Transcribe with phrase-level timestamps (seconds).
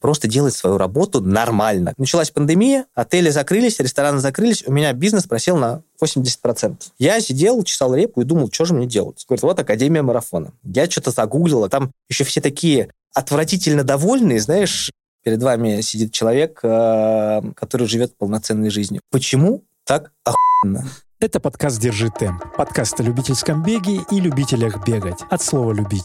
[0.00, 1.94] просто делать свою работу нормально.
[1.96, 6.76] Началась пандемия, отели закрылись, рестораны закрылись, у меня бизнес просел на 80%.
[6.98, 9.24] Я сидел, чесал репу и думал, что же мне делать.
[9.28, 10.52] Говорит, вот Академия марафона.
[10.62, 14.90] Я что-то загуглил, а там еще все такие отвратительно довольные, знаешь,
[15.24, 19.00] перед вами сидит человек, э, который живет полноценной жизнью.
[19.10, 20.88] Почему так охуенно?
[21.20, 22.44] Это подкаст «Держи темп».
[22.56, 25.18] Подкаст о любительском беге и любителях бегать.
[25.30, 26.04] От слова «любить».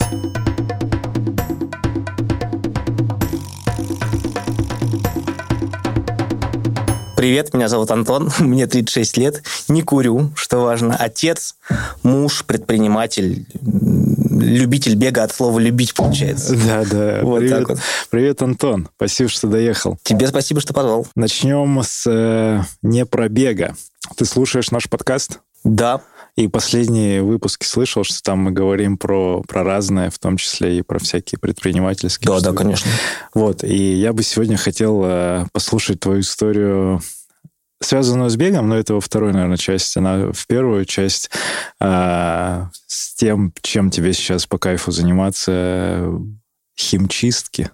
[7.24, 10.98] Привет, меня зовут Антон, мне 36 лет, не курю, что важно.
[10.98, 11.56] Отец,
[12.04, 16.54] муж, предприниматель, любитель бега от слова «любить» получается.
[16.68, 17.20] Да, да.
[17.22, 17.80] Вот привет, так вот.
[18.10, 18.90] привет, Антон.
[18.98, 19.98] Спасибо, что доехал.
[20.04, 21.08] Тебе спасибо, что позвал.
[21.16, 23.78] Начнем с э, не пробега.
[24.18, 25.40] Ты слушаешь наш подкаст?
[25.64, 26.02] Да.
[26.36, 30.82] И последние выпуски слышал, что там мы говорим про, про разное, в том числе и
[30.82, 32.28] про всякие предпринимательские.
[32.28, 32.52] Да, штуки.
[32.52, 32.92] да, конечно.
[33.36, 37.02] Вот, и я бы сегодня хотел э, послушать твою историю
[37.84, 40.00] связанную с бегом, но это во второй, наверное, части.
[40.00, 41.30] Она в первую часть
[41.80, 46.10] э, с тем, чем тебе сейчас по кайфу заниматься,
[46.80, 47.70] химчистки.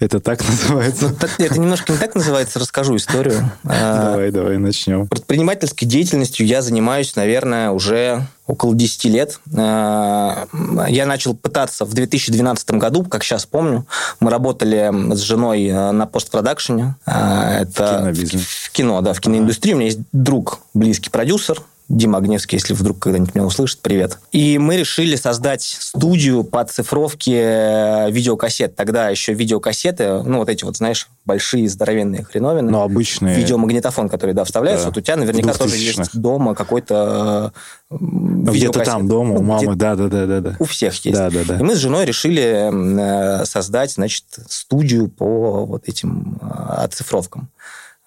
[0.00, 1.08] Это так называется?
[1.08, 3.50] Ну, это немножко не так называется, расскажу историю.
[3.64, 5.06] А, давай, давай, начнем.
[5.06, 9.40] Предпринимательской деятельностью я занимаюсь, наверное, уже около 10 лет.
[9.56, 10.46] А,
[10.88, 13.86] я начал пытаться в 2012 году, как сейчас помню.
[14.20, 16.96] Мы работали с женой э, на постпродакшене.
[17.06, 19.74] А, это в кино, да, в киноиндустрии.
[19.74, 24.18] У меня есть друг, близкий продюсер, Дима Огневский, если вдруг когда-нибудь меня услышит, привет.
[24.30, 28.76] И мы решили создать студию по цифровке э, видеокассет.
[28.76, 32.70] Тогда еще видеокассеты, ну, вот эти вот, знаешь, большие, здоровенные хреновины.
[32.70, 33.34] Ну, обычные.
[33.36, 34.84] Видеомагнитофон, который, да, вставляется.
[34.84, 34.90] Да.
[34.90, 37.54] Вот у тебя наверняка тоже есть дома какой-то
[37.90, 40.56] э, ну, Где-то там дома ну, у мамы, да-да-да.
[40.58, 41.16] У всех есть.
[41.16, 41.58] Да, да, да.
[41.58, 47.48] И мы с женой решили э, создать, значит, студию по вот этим оцифровкам.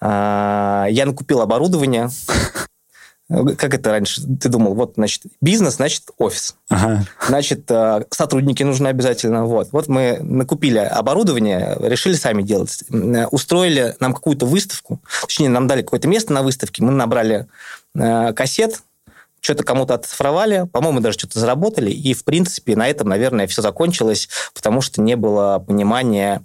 [0.04, 2.10] А, я накупил оборудование,
[3.28, 4.22] как это раньше?
[4.22, 6.56] Ты думал, вот, значит, бизнес, значит, офис.
[6.68, 7.04] Ага.
[7.26, 9.46] Значит, э, сотрудники нужны обязательно.
[9.46, 9.68] Вот.
[9.72, 12.84] вот мы накупили оборудование, решили сами делать.
[13.30, 17.46] Устроили нам какую-то выставку, точнее, нам дали какое-то место на выставке, мы набрали
[17.94, 18.82] э, кассет,
[19.40, 24.28] что-то кому-то оцифровали, по-моему, даже что-то заработали, и, в принципе, на этом, наверное, все закончилось,
[24.54, 26.42] потому что не было понимания,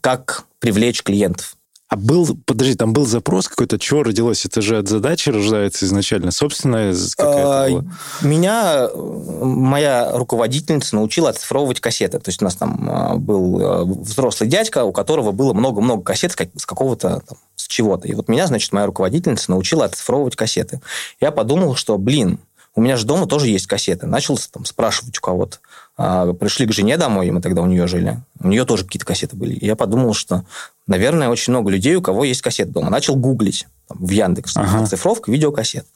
[0.00, 1.56] как привлечь клиентов.
[1.92, 4.46] А был, подожди, там был запрос какой-то, чего родилось?
[4.46, 12.18] Это же от задачи рождается изначально, собственная какая-то а, Меня моя руководительница научила оцифровывать кассеты.
[12.18, 16.32] То есть у нас там а, был а, взрослый дядька, у которого было много-много кассет
[16.32, 18.08] с какого-то там, с чего-то.
[18.08, 20.80] И вот меня, значит, моя руководительница научила оцифровывать кассеты.
[21.20, 22.38] Я подумал, что, блин,
[22.74, 24.06] у меня же дома тоже есть кассеты.
[24.06, 25.58] Начал там спрашивать у кого-то.
[25.98, 28.22] А, пришли к жене домой, и мы тогда у нее жили.
[28.40, 29.54] У нее тоже какие-то кассеты были.
[29.54, 30.46] И я подумал, что,
[30.86, 32.90] наверное, очень много людей, у кого есть кассеты дома.
[32.90, 34.56] Начал гуглить там, в Яндекс.
[34.56, 34.86] Ага.
[34.86, 35.86] Цифровка видеокассет.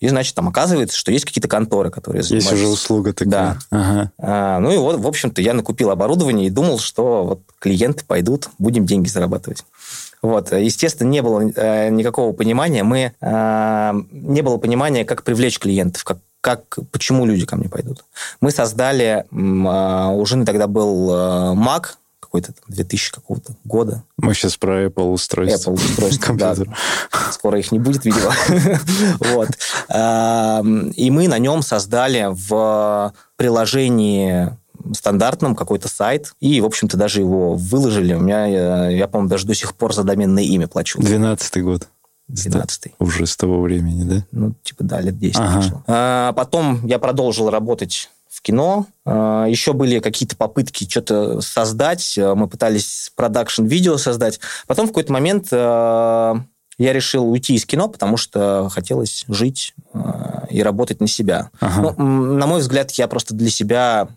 [0.00, 2.50] И, значит, там оказывается, что есть какие-то конторы, которые занимаются...
[2.50, 3.30] Есть уже услуга такая.
[3.30, 3.58] Да.
[3.70, 4.12] Ага.
[4.18, 8.48] А, ну и вот, в общем-то, я накупил оборудование и думал, что вот клиенты пойдут,
[8.58, 9.64] будем деньги зарабатывать.
[10.20, 10.52] Вот.
[10.52, 12.82] Естественно, не было э, никакого понимания.
[12.82, 18.04] Мы, э, не было понимания, как привлечь клиентов, как, как, почему люди ко мне пойдут.
[18.40, 21.14] Мы создали, э, у жены тогда был э,
[21.54, 21.90] Mac,
[22.34, 24.02] какой-то 2000 какого-то года.
[24.16, 25.70] Мы сейчас про Apple устройство.
[25.70, 26.56] Apple устройство, да.
[27.30, 28.32] Скоро их не будет, видимо.
[29.20, 29.50] вот.
[30.96, 34.50] И мы на нем создали в приложении
[34.92, 38.14] стандартном какой-то сайт, и, в общем-то, даже его выложили.
[38.14, 41.00] У меня, я, я по-моему, даже до сих пор за доменное имя плачу.
[41.00, 41.88] Двенадцатый год.
[42.26, 44.24] 12 Уже с того времени, да?
[44.32, 45.52] Ну, типа, да, лет 10 ага.
[45.52, 45.84] прошло.
[45.86, 48.10] А, потом я продолжил работать
[48.44, 48.86] кино.
[49.04, 52.16] А, еще были какие-то попытки что-то создать.
[52.16, 54.38] Мы пытались продакшн-видео создать.
[54.68, 56.36] Потом в какой-то момент а,
[56.78, 61.50] я решил уйти из кино, потому что хотелось жить а, и работать на себя.
[61.60, 61.94] Ага.
[61.96, 64.08] Ну, на мой взгляд, я просто для себя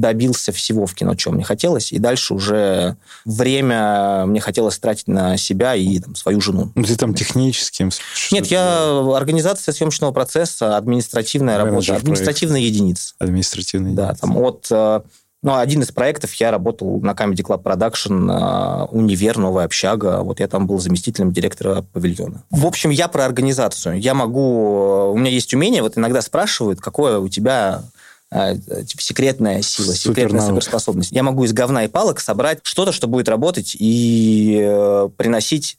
[0.00, 5.36] добился всего в кино, чего мне хотелось, и дальше уже время мне хотелось тратить на
[5.36, 6.70] себя и там, свою жену.
[6.74, 7.90] Ну, ты там техническим?
[8.30, 12.74] Нет, я организация съемочного процесса, административная Менеджер работа, административная проект.
[12.74, 13.14] единица.
[13.18, 14.66] Административная Да, там от...
[14.70, 15.00] Э,
[15.42, 20.22] ну, один из проектов я работал на Comedy Club Production, э, универ, новая общага.
[20.22, 22.42] Вот я там был заместителем директора павильона.
[22.50, 24.00] В общем, я про организацию.
[24.00, 25.12] Я могу...
[25.12, 27.82] У меня есть умение, вот иногда спрашивают, какое у тебя
[28.56, 30.62] типа секретная сила, Супер секретная навык.
[30.62, 31.12] суперспособность.
[31.12, 35.78] Я могу из говна и палок собрать что-то, что будет работать и э, приносить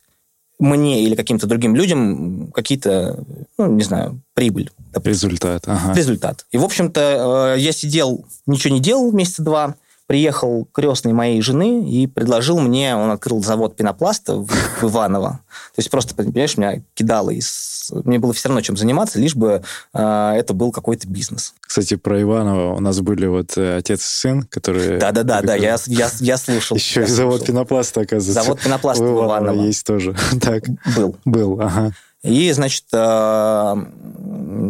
[0.59, 3.23] мне или каким-то другим людям какие-то,
[3.57, 4.71] ну, не знаю, прибыль.
[4.91, 5.29] Допустим.
[5.29, 5.63] Результат.
[5.67, 5.93] Ага.
[5.93, 6.45] Результат.
[6.51, 9.75] И, в общем-то, э, я сидел, ничего не делал месяца два,
[10.07, 15.41] приехал крестный моей жены и предложил мне, он открыл завод пенопласта в, в Иваново.
[15.75, 17.91] То есть просто, понимаешь, меня кидало из...
[18.05, 19.61] Мне было все равно чем заниматься, лишь бы
[19.93, 21.53] э, это был какой-то бизнес.
[21.59, 24.97] Кстати, про Иванова у нас были вот э, отец и сын, которые...
[24.97, 26.77] Да-да-да, да, я, я, я слушал.
[26.77, 28.43] Еще я и завод пенопласта, оказывается.
[28.43, 29.65] Завод пенопласта в Иваново.
[29.65, 30.15] есть тоже.
[30.41, 30.63] так.
[30.95, 31.17] Был.
[31.25, 31.93] Был, ага.
[32.23, 33.75] И, значит, э,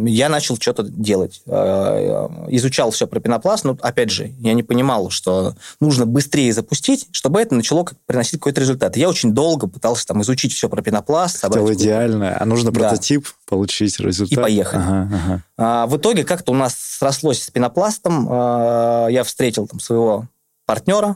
[0.05, 1.41] я начал что-то делать.
[1.45, 3.63] Э, изучал все про пенопласт.
[3.63, 8.59] Но, опять же, я не понимал, что нужно быстрее запустить, чтобы это начало приносить какой-то
[8.59, 8.97] результат.
[8.97, 11.39] Я очень долго пытался там изучить все про пенопласт.
[11.39, 12.37] Хотел идеально.
[12.37, 13.29] А нужно прототип да.
[13.47, 14.37] получить результат.
[14.37, 14.81] И поехали.
[14.81, 15.43] Ага, ага.
[15.57, 18.27] А, в итоге как-то у нас срослось с пенопластом.
[18.29, 20.27] Э, я встретил там своего
[20.65, 21.15] партнера.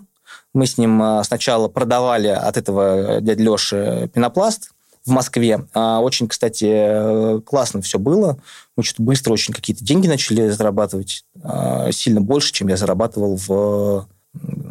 [0.53, 4.71] Мы с ним сначала продавали от этого дяди Леши пенопласт
[5.05, 5.65] в Москве.
[5.73, 8.37] А, очень, кстати, э, классно все было.
[8.77, 11.25] Мы что-то быстро очень какие-то деньги начали зарабатывать.
[11.43, 14.07] А, сильно больше, чем я зарабатывал в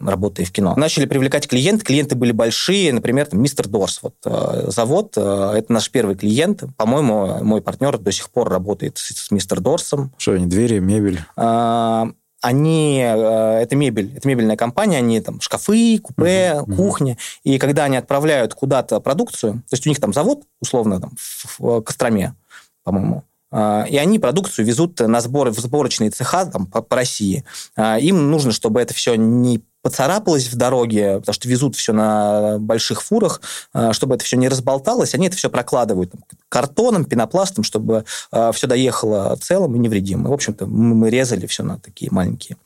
[0.06, 0.74] работая в кино.
[0.76, 1.84] Начали привлекать клиенты.
[1.84, 4.00] Клиенты были большие, например, там, Мистер Дорс.
[4.02, 6.64] Вот, э, завод, э, это наш первый клиент.
[6.76, 10.12] По-моему, мой партнер до сих пор работает с, с Мистер Дорсом.
[10.16, 11.20] Что они, двери, мебель?
[11.36, 12.10] А,
[12.40, 17.84] они, э, это мебель, это мебельная компания, они там шкафы, купе, uh-huh, кухня, и когда
[17.84, 22.34] они отправляют куда-то продукцию, то есть у них там завод, условно, там, в, Костроме,
[22.82, 27.44] по-моему, э, и они продукцию везут на сборы в сборочные цеха там, по, по России.
[27.76, 32.58] Э, им нужно, чтобы это все не поцарапалось в дороге, потому что везут все на
[32.58, 33.40] больших фурах,
[33.74, 36.12] э, чтобы это все не разболталось, они это все прокладывают
[36.48, 40.30] картоном, пенопластом, чтобы э, все доехало целым и невредимым.
[40.30, 42.56] В общем-то, мы резали все на такие маленькие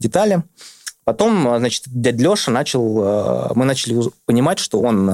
[0.00, 0.42] детали.
[1.04, 5.10] Потом, э, значит, дядя Леша начал, мы начали понимать, что он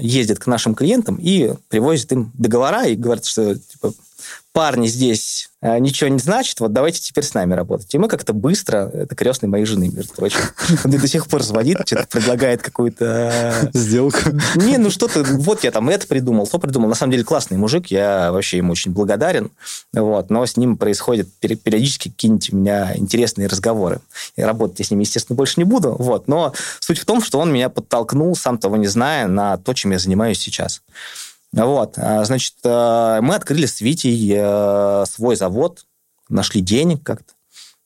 [0.00, 3.92] ездит к нашим клиентам и привозит им договора и говорит, что типа,
[4.52, 7.94] парни здесь э, ничего не значит, вот давайте теперь с нами работать.
[7.94, 10.40] И мы как-то быстро, это крестный моей жены, между прочим,
[10.84, 13.32] он до сих пор звонит, что-то предлагает какую-то...
[13.32, 14.18] Э, Сделку.
[14.56, 16.88] Не, ну что-то, вот я там это придумал, то придумал.
[16.88, 19.50] На самом деле классный мужик, я вообще ему очень благодарен,
[19.92, 24.00] вот, но с ним происходят периодически какие-нибудь у меня интересные разговоры.
[24.36, 27.38] И работать я с ним, естественно, больше не буду, вот, но суть в том, что
[27.38, 30.82] он меня подтолкнул, сам того не зная, на то, чем я занимаюсь сейчас.
[31.52, 35.84] Вот, а, значит, э, мы открыли с Витей э, свой завод,
[36.28, 37.32] нашли денег как-то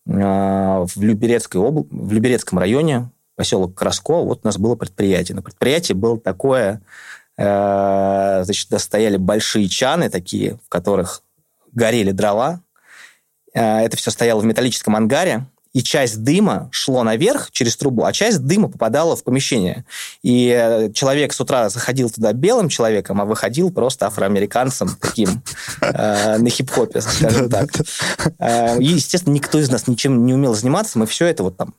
[0.06, 1.87] э, в, Люберецкой обл...
[1.90, 5.34] в Люберецком районе, поселок Краско, вот у нас было предприятие.
[5.34, 6.82] На предприятии было такое,
[7.37, 11.22] значит, стояли большие чаны такие, в которых
[11.72, 12.60] горели дрова.
[13.52, 15.44] Это все стояло в металлическом ангаре,
[15.75, 19.85] и часть дыма шло наверх через трубу, а часть дыма попадала в помещение.
[20.23, 25.43] И э, человек с утра заходил туда белым человеком, а выходил просто афроамериканцем таким
[25.81, 27.71] э, на хип-хопе, скажем так.
[28.38, 31.75] Э, естественно, никто из нас ничем не умел заниматься, мы все это вот там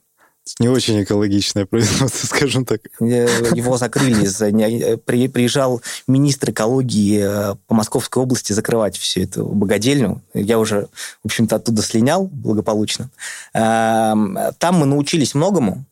[0.59, 2.81] не очень экологичное производство, скажем так.
[3.01, 4.25] Э, его закрыли.
[4.25, 10.21] Э, приезжал министр экологии э, по Московской области закрывать всю эту богадельню.
[10.33, 10.87] Я уже,
[11.23, 13.09] в общем-то, оттуда слинял благополучно.
[13.53, 15.83] Эм, там мы научились многому.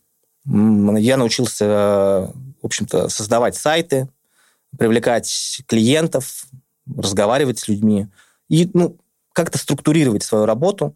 [0.45, 1.65] Я научился,
[2.61, 4.07] в общем-то, создавать сайты,
[4.77, 6.45] привлекать клиентов,
[6.97, 8.07] разговаривать с людьми
[8.49, 8.97] и ну,
[9.31, 10.93] как-то структурировать свою работу.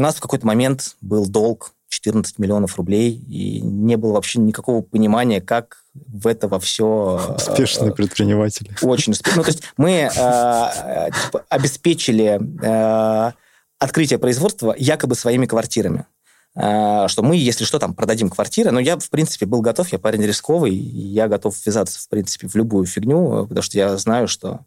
[0.00, 4.80] У нас в какой-то момент был долг 14 миллионов рублей, и не было вообще никакого
[4.80, 7.36] понимания, как в это во все...
[7.36, 8.74] Успешные предприниматели.
[8.80, 9.36] Очень успешно.
[9.36, 13.32] Ну, то есть мы э, типа, обеспечили э,
[13.78, 16.06] открытие производства якобы своими квартирами
[16.54, 18.70] э, что мы, если что, там продадим квартиры.
[18.70, 22.54] Но я, в принципе, был готов, я парень рисковый, я готов ввязаться, в принципе, в
[22.54, 24.60] любую фигню, потому что я знаю, что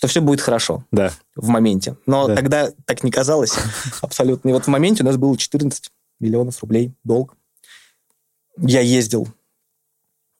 [0.00, 1.12] что все будет хорошо да.
[1.36, 1.94] в моменте.
[2.06, 2.34] Но да.
[2.34, 3.52] тогда так не казалось
[4.00, 4.48] абсолютно.
[4.48, 5.90] И вот в моменте у нас было 14
[6.20, 7.36] миллионов рублей долг.
[8.56, 9.28] Я ездил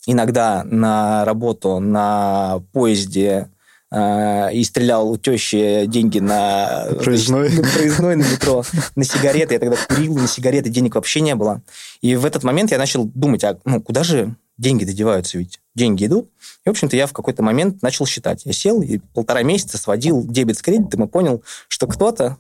[0.06, 3.50] иногда на работу на поезде
[3.90, 7.50] э, и стрелял у тещи деньги на проездной.
[7.50, 8.64] на, проездной, на метро,
[8.96, 9.52] на сигареты.
[9.52, 11.60] Я тогда курил, на сигареты денег вообще не было.
[12.00, 15.59] И в этот момент я начал думать, а ну, куда же деньги додеваются ведь?
[15.74, 16.30] Деньги идут.
[16.64, 18.44] И, в общем-то, я в какой-то момент начал считать.
[18.44, 22.38] Я сел и полтора месяца сводил дебет с кредитом и понял, что кто-то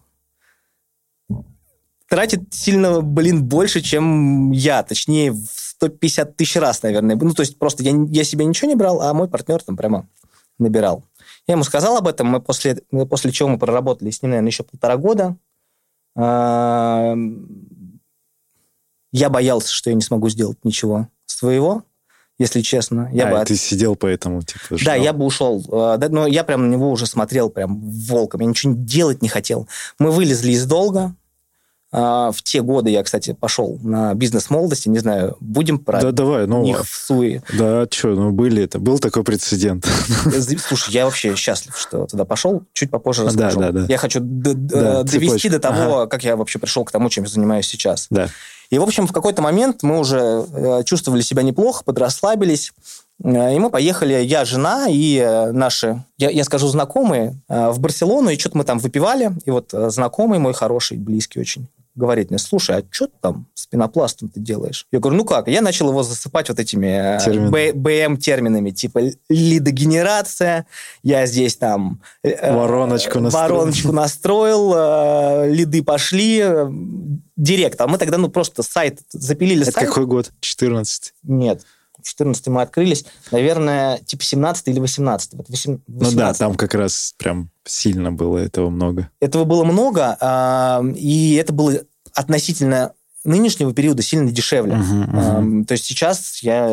[2.08, 4.82] тратит сильно, блин, больше, чем я.
[4.82, 7.14] Точнее, в 150 тысяч раз, наверное.
[7.16, 10.08] Ну, то есть просто я, я себе ничего не брал, а мой партнер там прямо
[10.58, 11.04] набирал.
[11.46, 14.64] Я ему сказал об этом, мы после, после чего мы проработали с ним, наверное, еще
[14.64, 15.36] полтора года.
[16.16, 17.14] Я
[19.28, 21.84] боялся, что я не смогу сделать ничего своего
[22.40, 23.10] если честно.
[23.12, 23.44] Я а, бы...
[23.44, 24.94] ты сидел поэтому, типа, ждал.
[24.94, 25.62] Да, я бы ушел.
[25.70, 28.40] Э, да, но я прям на него уже смотрел прям волком.
[28.40, 29.68] Я ничего делать не хотел.
[29.98, 31.14] Мы вылезли из долга,
[31.92, 36.12] А, в те годы я, кстати, пошел на бизнес молодости, не знаю, будем про да,
[36.12, 37.42] давай, ну, них в суе.
[37.52, 39.86] Да, что, ну были это, был такой прецедент.
[40.68, 43.58] Слушай, я вообще счастлив, что туда пошел, чуть попозже расскажу.
[43.58, 43.86] Да, да, да.
[43.88, 46.06] Я хочу да, довести до того, ага.
[46.06, 48.06] как я вообще пришел к тому, чем я занимаюсь сейчас.
[48.08, 48.28] Да.
[48.70, 52.72] И, в общем, в какой-то момент мы уже э, чувствовали себя неплохо, подрасслабились,
[53.22, 58.30] э, и мы поехали, я, жена и э, наши, я, я скажу, знакомые, в Барселону,
[58.30, 59.32] и что-то мы там выпивали.
[59.44, 61.66] И вот знакомый мой хороший, близкий очень,
[62.00, 64.86] говорит мне, слушай, а что ты там с пенопластом ты делаешь?
[64.90, 65.46] Я говорю, ну как?
[65.46, 70.66] Я начал его засыпать вот этими БМ-терминами, типа лидогенерация,
[71.02, 72.00] я здесь там...
[72.22, 73.48] Вороночку настроил.
[73.48, 76.44] Вороночку настроил, лиды пошли,
[77.36, 77.80] директ.
[77.80, 79.62] А мы тогда, ну, просто сайт запилили.
[79.62, 79.88] Это сайт.
[79.88, 80.32] какой год?
[80.40, 81.14] 14?
[81.22, 81.62] Нет.
[82.02, 85.34] 14 мы открылись, наверное, типа 17 или 18.
[85.34, 85.82] Вот 18.
[85.86, 89.10] Ну да, там как раз прям сильно было этого много.
[89.20, 91.82] Этого было много, а, и это было
[92.14, 92.92] относительно
[93.24, 94.74] нынешнего периода сильно дешевле.
[94.74, 95.64] Uh-huh, uh-huh.
[95.66, 96.66] То есть сейчас я,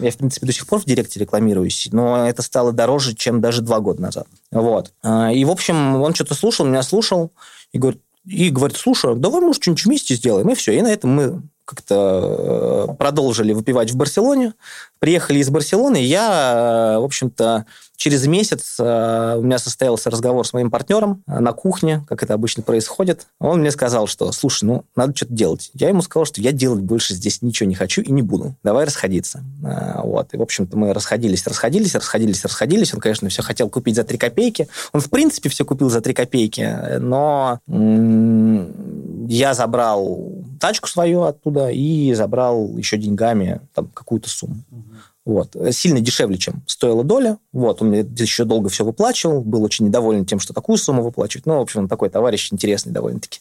[0.00, 3.62] я, в принципе, до сих пор в Директе рекламируюсь, но это стало дороже, чем даже
[3.62, 4.26] два года назад.
[4.50, 4.92] Вот.
[5.02, 7.30] А, и, в общем, он что-то слушал, меня слушал,
[7.72, 10.48] и говорит, и говорит, слушай, давай, может, что-нибудь вместе сделаем.
[10.48, 10.72] И все.
[10.72, 14.54] И на этом мы как-то э, продолжили выпивать в Барселоне.
[14.98, 15.96] Приехали из Барселоны.
[15.96, 22.04] Я, в общем-то, через месяц э, у меня состоялся разговор с моим партнером на кухне,
[22.08, 23.26] как это обычно происходит.
[23.38, 25.70] Он мне сказал, что, слушай, ну, надо что-то делать.
[25.74, 28.54] Я ему сказал, что я делать больше здесь ничего не хочу и не буду.
[28.62, 29.42] Давай расходиться.
[29.64, 30.34] Э, вот.
[30.34, 32.94] И, в общем-то, мы расходились, расходились, расходились, расходились.
[32.94, 34.68] Он, конечно, все хотел купить за три копейки.
[34.92, 42.12] Он, в принципе, все купил за три копейки, но я забрал тачку свою оттуда и
[42.14, 44.62] забрал еще деньгами там какую-то сумму.
[44.70, 44.82] Угу.
[45.24, 45.56] Вот.
[45.70, 47.38] Сильно дешевле, чем стоила доля.
[47.52, 47.80] Вот.
[47.80, 49.40] Он мне еще долго все выплачивал.
[49.42, 51.46] Был очень недоволен тем, что такую сумму выплачивать.
[51.46, 53.40] Ну, в общем, он такой товарищ интересный довольно-таки.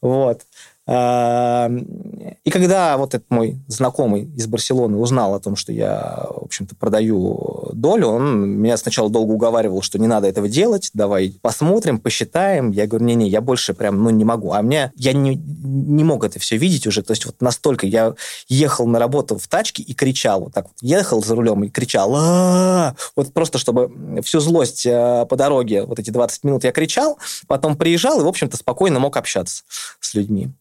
[0.00, 0.42] Вот.
[0.88, 6.76] И когда вот этот мой знакомый из Барселоны узнал о том, что я, в общем-то,
[6.76, 12.70] продаю долю, он меня сначала долго уговаривал, что не надо этого делать, давай посмотрим, посчитаем.
[12.70, 14.52] Я говорю, не-не, я больше прям, ну, не могу.
[14.52, 18.14] А мне, я не, не мог это все видеть уже, то есть вот настолько я
[18.46, 22.94] ехал на работу в тачке и кричал, вот так вот, ехал за рулем и кричал,
[23.16, 23.90] вот просто чтобы
[24.22, 28.28] всю злость э, по дороге, вот эти 20 минут я кричал, потом приезжал и, в
[28.28, 29.64] общем-то, спокойно мог общаться
[29.98, 30.52] с людьми.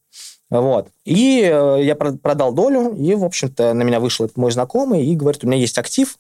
[0.50, 0.90] Вот.
[1.06, 5.44] И э, я продал долю, и, в общем-то, на меня вышел мой знакомый и говорит,
[5.44, 6.18] у меня есть актив,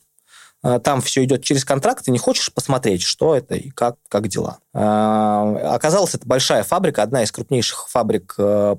[0.63, 4.27] э, там все идет через контракт, ты не хочешь посмотреть, что это и как, как
[4.27, 4.57] дела.
[4.73, 8.35] Э, оказалось, это большая фабрика, одна из крупнейших фабрик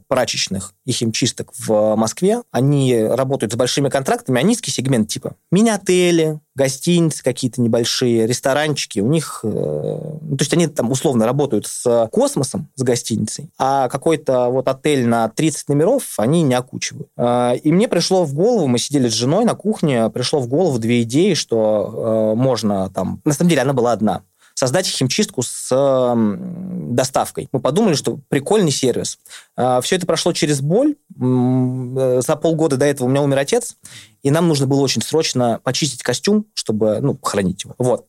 [0.09, 2.43] прачечных и химчисток в Москве.
[2.51, 9.07] Они работают с большими контрактами, а низкий сегмент типа мини-отели, гостиницы какие-то небольшие, ресторанчики, у
[9.07, 14.49] них, э, ну, то есть они там условно работают с космосом, с гостиницей, а какой-то
[14.49, 17.09] вот отель на 30 номеров они не окучивают.
[17.17, 20.79] Э, и мне пришло в голову, мы сидели с женой на кухне, пришло в голову
[20.79, 24.23] две идеи, что э, можно там, на самом деле она была одна,
[24.57, 27.49] создать химчистку с доставкой.
[27.53, 29.19] Мы подумали, что прикольный сервис.
[29.55, 30.97] А, Все это прошло через боль.
[31.21, 33.77] Э, за полгода до этого у меня умер отец,
[34.23, 37.75] и нам нужно было очень срочно почистить костюм, чтобы ну, хранить его.
[37.79, 38.07] Вот.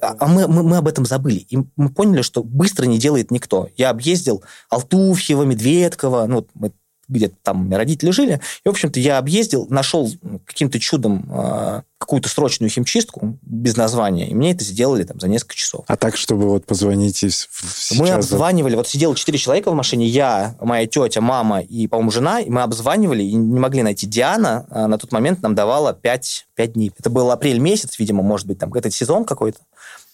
[0.00, 1.44] А, а мы, мы, мы об этом забыли.
[1.50, 3.68] И мы поняли, что быстро не делает никто.
[3.76, 6.70] Я объездил Алтуфьева, Медведкова, ну, мы
[7.10, 8.40] где-то там родители жили.
[8.64, 10.10] И, в общем-то, я объездил, нашел
[10.46, 15.54] каким-то чудом э, какую-то срочную химчистку без названия, и мне это сделали там за несколько
[15.54, 15.84] часов.
[15.86, 17.48] А так, чтобы вот позвонить сейчас...
[17.92, 22.40] Мы обзванивали, вот сидело четыре человека в машине, я, моя тетя, мама и, по-моему, жена,
[22.40, 24.06] и мы обзванивали и не могли найти.
[24.06, 26.92] Диана а на тот момент нам давала пять 5 дней.
[26.98, 29.58] Это был апрель месяц, видимо, может быть, там этот сезон какой-то.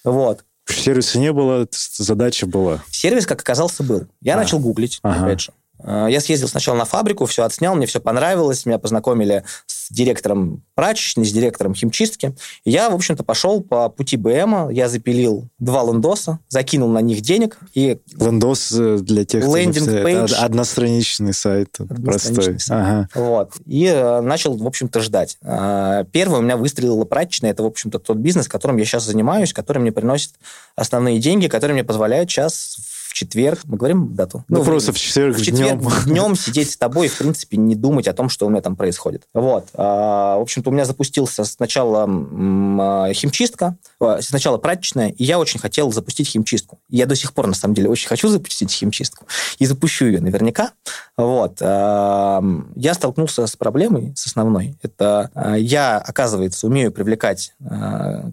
[0.05, 0.45] Вот.
[0.67, 2.83] Сервиса не было, задача была.
[2.91, 4.07] Сервис, как оказался, был.
[4.21, 4.37] Я а.
[4.39, 5.25] начал гуглить, ага.
[5.25, 5.53] опять же.
[5.87, 10.65] Э, я съездил сначала на фабрику, все отснял, мне все понравилось, меня познакомили с директором
[10.75, 12.35] прачечной, с директором химчистки.
[12.65, 17.59] Я, в общем-то, пошел по пути БМа, я запилил два лендоса, закинул на них денег.
[17.75, 17.99] И...
[18.19, 22.59] Лендос э, для тех, кто Лендинг это одностраничный сайт, простой.
[22.59, 22.71] Сайт.
[22.71, 23.09] Ага.
[23.15, 23.53] Вот.
[23.65, 25.39] И э, начал, в общем-то, ждать.
[25.41, 29.79] Первый у меня выстрелила прачечная, это, в общем-то, тот бизнес, которым я сейчас занимаюсь, который
[29.79, 30.33] мне приносит
[30.75, 32.77] основные деньги, которые мне позволяют сейчас
[33.17, 34.45] четверг, мы говорим дату?
[34.49, 35.93] Ну, ну просто в четверг, в четверг днем.
[36.05, 38.77] днем сидеть с тобой и, в принципе, не думать о том, что у меня там
[38.77, 39.23] происходит.
[39.33, 39.69] Вот.
[39.73, 45.59] А, в общем-то, у меня запустился сначала а, химчистка, а, сначала прачечная, и я очень
[45.59, 46.79] хотел запустить химчистку.
[46.91, 49.27] Я до сих пор, на самом деле, очень хочу запустить химчистку.
[49.59, 50.73] И запущу ее наверняка.
[51.17, 51.61] Вот.
[51.63, 54.77] Я столкнулся с проблемой, с основной.
[54.83, 57.55] Это я, оказывается, умею привлекать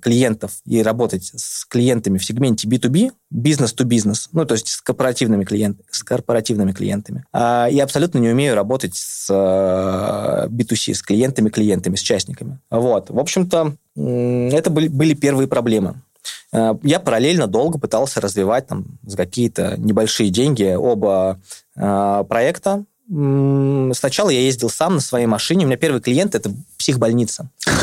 [0.02, 4.30] клиентов и работать с клиентами в сегменте B2B, бизнес-to-бизнес.
[4.34, 7.26] Ну, то есть с корпоративными, клиент, с корпоративными клиентами.
[7.32, 12.60] А, и абсолютно не умею работать с B2C, с клиентами-клиентами, с частниками.
[12.70, 13.10] Вот.
[13.10, 16.02] В общем-то, это были, были первые проблемы.
[16.52, 21.40] Я параллельно долго пытался развивать там за какие-то небольшие деньги оба
[21.76, 22.86] проекта.
[23.10, 25.66] Сначала я ездил сам на своей машине.
[25.66, 27.50] У меня первый клиент– это психбольница.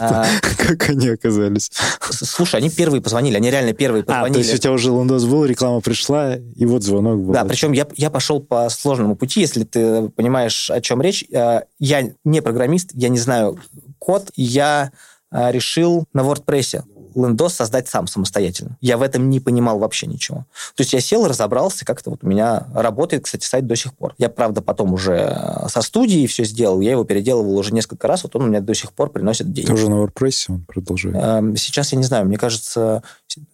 [0.00, 0.24] А,
[0.56, 1.70] как они оказались?
[2.00, 4.30] Слушай, они первые позвонили, они реально первые позвонили.
[4.30, 7.34] А, то есть у тебя уже лондос был, реклама пришла, и вот звонок был.
[7.34, 11.24] Да, причем я, я пошел по сложному пути, если ты понимаешь, о чем речь.
[11.34, 13.60] А, я не программист, я не знаю
[13.98, 14.92] код, я
[15.30, 16.82] а, решил на WordPress
[17.14, 18.76] лендос создать сам самостоятельно.
[18.80, 20.46] Я в этом не понимал вообще ничего.
[20.74, 23.94] То есть я сел, разобрался, как это вот у меня работает, кстати, сайт до сих
[23.94, 24.14] пор.
[24.18, 28.22] Я, правда, потом уже э, со студией все сделал, я его переделывал уже несколько раз,
[28.24, 29.68] вот он у меня до сих пор приносит деньги.
[29.68, 31.16] Тоже на WordPress он продолжает?
[31.16, 33.02] Эм, сейчас я не знаю, мне кажется,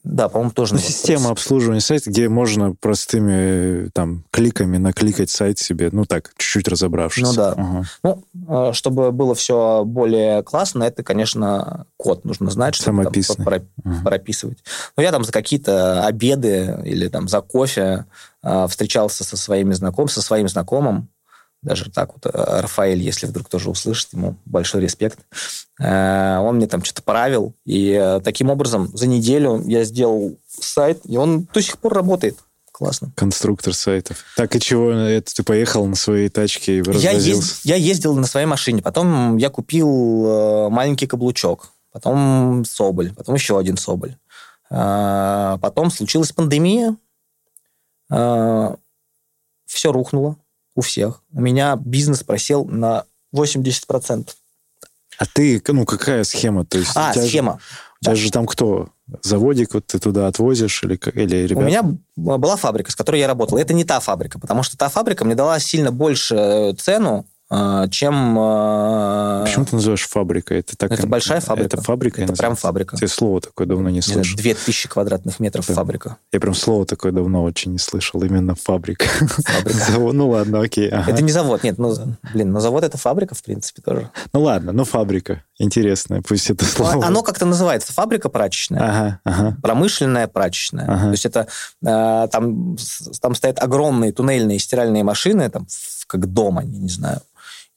[0.04, 5.90] да, по-моему, тоже ну, Система обслуживания сайта, где можно простыми там кликами накликать сайт себе,
[5.92, 7.24] ну так, чуть-чуть разобравшись.
[7.24, 7.52] Ну да.
[7.52, 7.84] Ага.
[8.02, 12.74] Ну, э, чтобы было все более классно, это, конечно, код нужно знать,
[13.38, 13.47] ага.
[14.04, 14.58] Прописывать.
[14.96, 18.06] Но я там за какие-то обеды или там за кофе
[18.42, 21.08] э, встречался со своими знакомыми, со своим знакомым,
[21.62, 25.18] даже так вот, э, Рафаэль, если вдруг тоже услышит, ему большой респект.
[25.80, 31.00] Э, он мне там что-то правил, и э, таким образом за неделю я сделал сайт,
[31.04, 32.38] и он до сих пор работает.
[32.70, 33.10] Классно.
[33.16, 34.24] Конструктор сайтов.
[34.36, 34.92] Так и чего?
[34.92, 39.36] Это ты поехал на своей тачке и я, езд, я ездил на своей машине, потом
[39.36, 44.16] я купил маленький каблучок, потом Соболь, потом еще один Соболь.
[44.68, 46.96] Потом случилась пандемия,
[48.08, 48.76] все
[49.84, 50.36] рухнуло
[50.74, 51.22] у всех.
[51.32, 53.04] У меня бизнес просел на
[53.34, 54.28] 80%.
[55.18, 56.64] А ты, ну, какая схема?
[56.64, 57.52] То есть а, схема.
[57.52, 57.58] Же,
[58.00, 58.14] у тебя да.
[58.14, 58.90] же там кто?
[59.22, 61.60] Заводик вот ты туда отвозишь или, или ребята?
[61.60, 61.82] У меня
[62.14, 63.58] была фабрика, с которой я работал.
[63.58, 68.36] Это не та фабрика, потому что та фабрика мне дала сильно больше цену, а, чем...
[68.38, 70.58] А, Почему ты называешь фабрикой?
[70.58, 71.76] Это, так, это большая фабрика.
[71.76, 72.22] Это фабрика?
[72.22, 72.98] Это прям фабрика.
[73.00, 74.36] Я слово такое давно не слышал.
[74.36, 76.18] Две тысячи квадратных метров прям, фабрика.
[76.30, 78.22] Я прям слово такое давно очень не слышал.
[78.22, 79.06] Именно фабрика.
[79.06, 79.78] Фабрика.
[79.92, 80.90] завод, ну ладно, окей.
[80.90, 81.10] Ага.
[81.10, 81.78] Это не завод, нет.
[81.78, 81.94] Ну,
[82.34, 84.10] блин, но завод это фабрика, в принципе, тоже.
[84.34, 85.42] Ну ладно, ну фабрика.
[85.58, 87.06] Интересная, пусть это слово.
[87.06, 87.94] Оно как-то называется.
[87.94, 88.80] Фабрика прачечная.
[88.82, 89.56] Ага, ага.
[89.62, 90.84] Промышленная прачечная.
[90.84, 91.04] Ага.
[91.04, 91.48] То есть это
[91.80, 92.76] там,
[93.22, 95.66] там стоят огромные туннельные стиральные машины, там,
[96.06, 97.22] как дома, я не знаю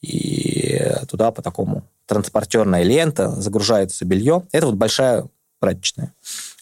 [0.02, 4.44] и туда по такому транспортерная лента загружается белье.
[4.52, 5.26] Это вот большая
[5.60, 6.14] прачечная.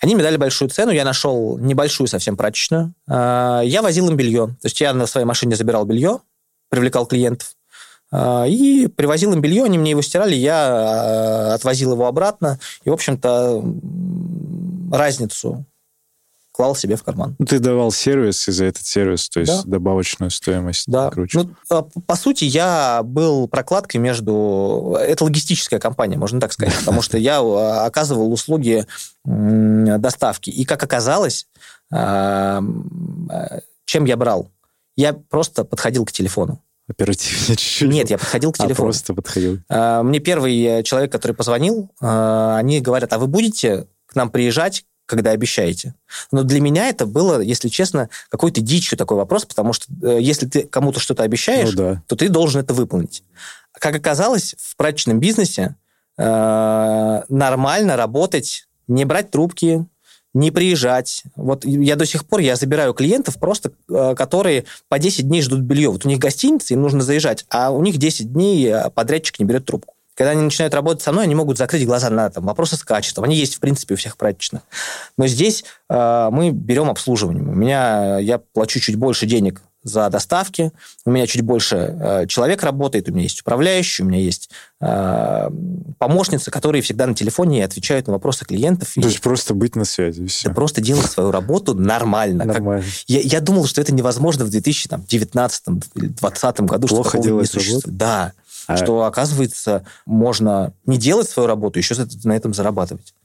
[0.01, 2.93] Они мне дали большую цену, я нашел небольшую совсем прачечную.
[3.07, 4.47] А, я возил им белье.
[4.47, 6.19] То есть я на своей машине забирал белье,
[6.69, 7.55] привлекал клиентов,
[8.11, 12.59] а, и привозил им белье, они мне его стирали, я а, отвозил его обратно.
[12.83, 13.63] И, в общем-то,
[14.91, 15.65] разницу
[16.59, 17.37] клал себе в карман.
[17.39, 19.77] Ну, ты давал сервис, и за этот сервис, то есть да.
[19.77, 20.89] добавочную стоимость.
[20.91, 21.09] Да.
[21.15, 24.97] Ну, а, по сути, я был прокладкой между...
[24.99, 28.85] Это логистическая компания, можно так сказать, потому что я а, оказывал услуги
[29.23, 30.49] доставки.
[30.49, 31.47] И, как оказалось,
[31.93, 32.61] а,
[33.85, 34.51] чем я брал?
[34.97, 36.61] Я просто подходил к телефону.
[36.89, 37.89] Оперативнее чуть-чуть.
[37.89, 38.89] Нет, я подходил к телефону.
[38.89, 39.59] А, просто подходил.
[39.69, 45.31] Мне первый э, человек, который позвонил, они говорят, а вы будете к нам приезжать когда
[45.31, 45.95] обещаете.
[46.31, 50.45] Но для меня это было, если честно, какой-то дичью такой вопрос, потому что э, если
[50.45, 52.03] ты кому-то что-то обещаешь, ну, да.
[52.05, 53.23] то ты должен это выполнить.
[53.73, 55.75] Как оказалось, в прачечном бизнесе
[56.17, 59.83] э, нормально работать, не брать трубки,
[60.35, 61.23] не приезжать.
[61.35, 65.61] Вот я до сих пор, я забираю клиентов просто, э, которые по 10 дней ждут
[65.61, 65.89] белье.
[65.89, 69.45] Вот у них гостиница, им нужно заезжать, а у них 10 дней э, подрядчик не
[69.45, 69.95] берет трубку.
[70.19, 73.23] Когда они начинают работать со мной, они могут закрыть глаза на там, вопросы с качеством.
[73.23, 74.63] Они есть, в принципе, у всех прачечных.
[75.17, 77.41] Но здесь э, мы берем обслуживание.
[77.41, 80.73] У меня, я плачу чуть больше денег за доставки,
[81.05, 84.49] у меня чуть больше э, человек работает, у меня есть управляющий, у меня есть
[84.81, 85.49] э,
[85.99, 88.91] помощницы, которые всегда на телефоне отвечают на вопросы клиентов.
[88.95, 90.27] То есть просто быть на связи.
[90.27, 90.49] Все.
[90.49, 92.43] Да просто делать свою работу нормально.
[92.43, 92.83] Нормально.
[92.83, 96.89] Как, я, я думал, что это невозможно в 2019-2020 году.
[96.89, 97.89] Плохо что делать не работу?
[97.89, 98.33] Да.
[98.69, 98.77] А...
[98.77, 103.15] Что, оказывается, можно не делать свою работу, еще на этом зарабатывать.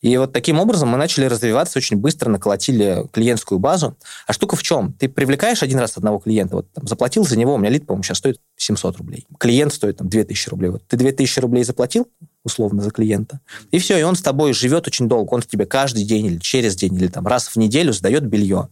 [0.00, 3.96] И вот таким образом мы начали развиваться очень быстро, наколотили клиентскую базу.
[4.26, 4.94] А штука в чем?
[4.94, 8.02] Ты привлекаешь один раз одного клиента, вот там, заплатил за него, у меня лид, по-моему,
[8.02, 9.26] сейчас стоит 700 рублей.
[9.38, 10.70] Клиент стоит там 2000 рублей.
[10.70, 12.08] Вот ты 2000 рублей заплатил,
[12.44, 15.34] условно, за клиента, и все, и он с тобой живет очень долго.
[15.34, 18.70] Он тебе каждый день или через день, или там раз в неделю сдает белье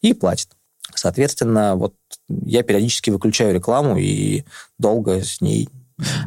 [0.00, 0.48] и платит.
[0.94, 1.94] Соответственно, вот
[2.44, 4.44] я периодически выключаю рекламу и
[4.78, 5.68] долго с ней...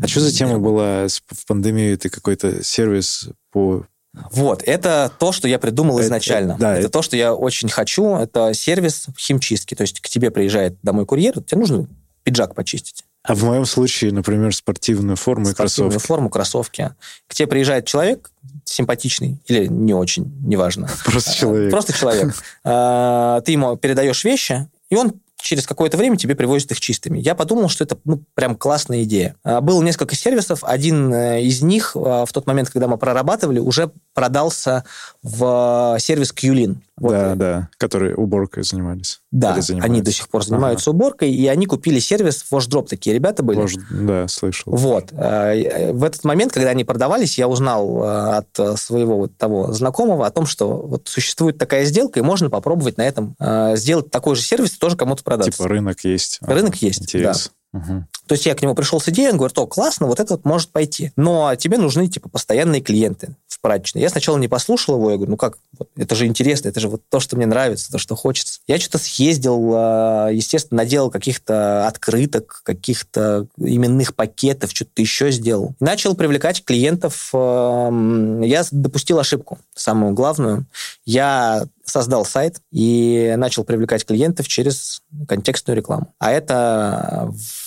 [0.02, 1.98] А что за тема была в пандемию?
[1.98, 3.86] Ты какой-то сервис по
[4.32, 6.58] Вот, это то, что я придумал Это- изначально.
[6.60, 8.16] да, это, это- то, что я очень хочу.
[8.16, 9.74] Это сервис химчистки.
[9.74, 11.88] То есть к тебе приезжает домой курьер, тебе нужно
[12.24, 13.04] пиджак почистить.
[13.24, 16.08] А в моем случае, например, спортивную форму и спортивную кроссовки.
[16.08, 16.92] форму, кроссовки.
[17.28, 18.32] К тебе приезжает человек
[18.66, 20.90] симпатичный или не очень, неважно.
[21.06, 21.72] Просто человек.
[21.72, 22.36] Просто человек.
[22.66, 27.20] А, Ты ему передаешь вещи, и он через какое-то время тебе привозит их чистыми.
[27.20, 29.36] Я подумал, что это ну, прям классная идея.
[29.44, 30.64] А, Было несколько сервисов.
[30.64, 34.86] Один э, из них а, в тот момент, когда мы прорабатывали, уже продался
[35.22, 36.78] в э, сервис Qlin.
[36.98, 39.22] Вот, Да, э, да, которые уборкой занимались.
[39.34, 42.88] Да, они до сих пор занимаются уборкой, и они купили сервис WashDrop.
[42.88, 43.58] Такие ребята были.
[43.58, 44.72] Может, да, слышал.
[44.74, 45.12] Вот.
[45.12, 50.28] Э, В этот момент, когда они продавались, я узнал э, от своего вот того знакомого
[50.28, 54.36] о том, что вот существует такая сделка, и можно попробовать на этом э, сделать такой
[54.36, 55.56] же сервис, тоже кому-то продать.
[55.56, 56.38] Типа рынок есть.
[56.42, 57.52] Рынок есть, Интерес.
[57.74, 58.08] Мгм.
[58.28, 60.46] То есть я к нему пришел с идеей, он говорит, о, классно, вот это вот
[60.46, 61.12] может пойти.
[61.16, 64.02] Но тебе нужны, типа, постоянные клиенты в прачечной.
[64.02, 66.88] Я сначала не послушал его, я говорю, ну как, вот, это же интересно, это же
[66.88, 68.60] вот то, что мне нравится, то, что хочется.
[68.68, 75.74] Я что-то съездил, э, естественно, наделал каких-то открыток, каких-то именных пакетов, что-то еще сделал.
[75.80, 77.32] Начал привлекать клиентов.
[77.34, 80.66] э, Я допустил ошибку, самую главную.
[81.06, 86.14] Я создал сайт и начал привлекать клиентов через контекстную рекламу.
[86.20, 87.63] А это в-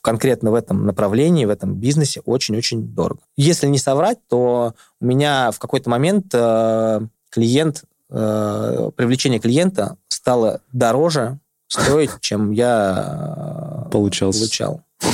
[0.00, 3.20] конкретно в этом направлении, в этом бизнесе очень-очень дорого.
[3.36, 10.60] Если не соврать, то у меня в какой-то момент э, клиент, э, привлечение клиента стало
[10.72, 14.32] дороже стоить, чем я э, Получал.
[14.32, 14.82] получал.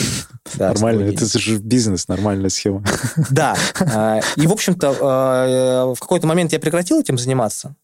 [0.56, 2.84] Да, Нормально, это же бизнес, нормальная схема.
[3.30, 3.56] да.
[3.80, 7.74] А, И, в общем-то, э, в какой-то момент я прекратил этим заниматься.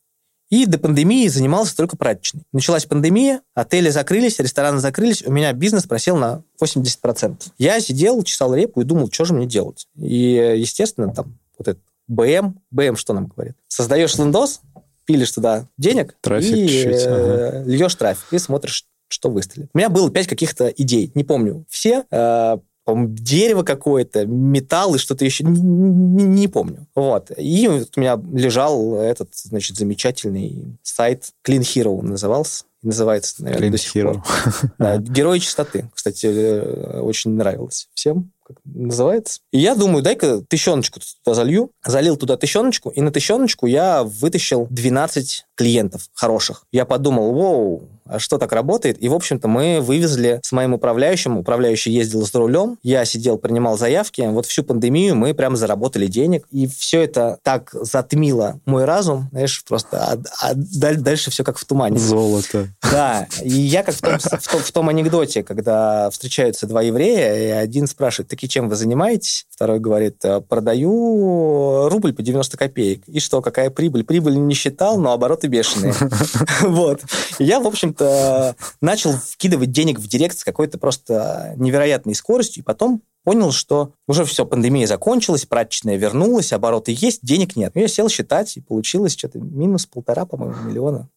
[0.50, 2.42] И до пандемии занимался только прачечной.
[2.52, 7.36] Началась пандемия, отели закрылись, рестораны закрылись, у меня бизнес просел на 80%.
[7.58, 9.86] Я сидел, чесал репу и думал, что же мне делать.
[9.96, 13.54] И, естественно, там вот этот БМ, БМ что нам говорит?
[13.68, 14.60] Создаешь лендос,
[15.06, 19.70] пилишь туда денег Трафик и чуть-чуть, э, льешь трафик, и смотришь, что выстрелит.
[19.72, 24.98] У меня было пять каких-то идей, не помню все, э, по-моему, дерево какое-то, металл и
[24.98, 26.86] что-то еще, не, не- не помню.
[26.94, 27.30] Вот.
[27.36, 32.64] И вот у меня лежал этот, значит, замечательный сайт Clean Hero назывался.
[32.82, 34.12] Называется, наверное, Clean до сих Hero.
[34.14, 34.70] пор.
[34.78, 35.90] Да, Герои чистоты.
[35.94, 39.40] Кстати, э, очень нравилось всем, как называется.
[39.52, 41.70] И я думаю, дай-ка тыщеночку туда залью.
[41.84, 46.64] Залил туда тыщеночку, и на тыщеночку я вытащил 12 клиентов хороших.
[46.72, 49.02] Я подумал, воу, а что так работает?
[49.02, 51.38] И, в общем-то, мы вывезли с моим управляющим.
[51.38, 54.22] Управляющий ездил за рулем, я сидел, принимал заявки.
[54.30, 56.46] Вот всю пандемию мы прям заработали денег.
[56.50, 61.58] И все это так затмило мой разум, знаешь, просто а- а даль- дальше все как
[61.58, 61.98] в тумане.
[61.98, 62.68] Золото.
[62.90, 67.36] Да, и я как в том, в том- в том анекдоте, когда встречаются два еврея,
[67.36, 69.46] и один спрашивает, таки чем вы занимаетесь?
[69.50, 73.02] Второй говорит, «Э, продаю рубль по 90 копеек.
[73.06, 74.04] И что, какая прибыль?
[74.04, 75.94] Прибыль не считал, но обороты бешеные.
[76.62, 77.00] Вот.
[77.38, 77.66] Я, в
[78.00, 83.92] общем-то, начал вкидывать денег в директ с какой-то просто невероятной скоростью, и потом понял, что
[84.08, 87.72] уже все, пандемия закончилась, прачечная вернулась, обороты есть, денег нет.
[87.74, 91.08] Ну, Я сел считать, и получилось что-то минус полтора, по-моему, миллиона.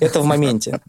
[0.00, 0.80] Это в моменте.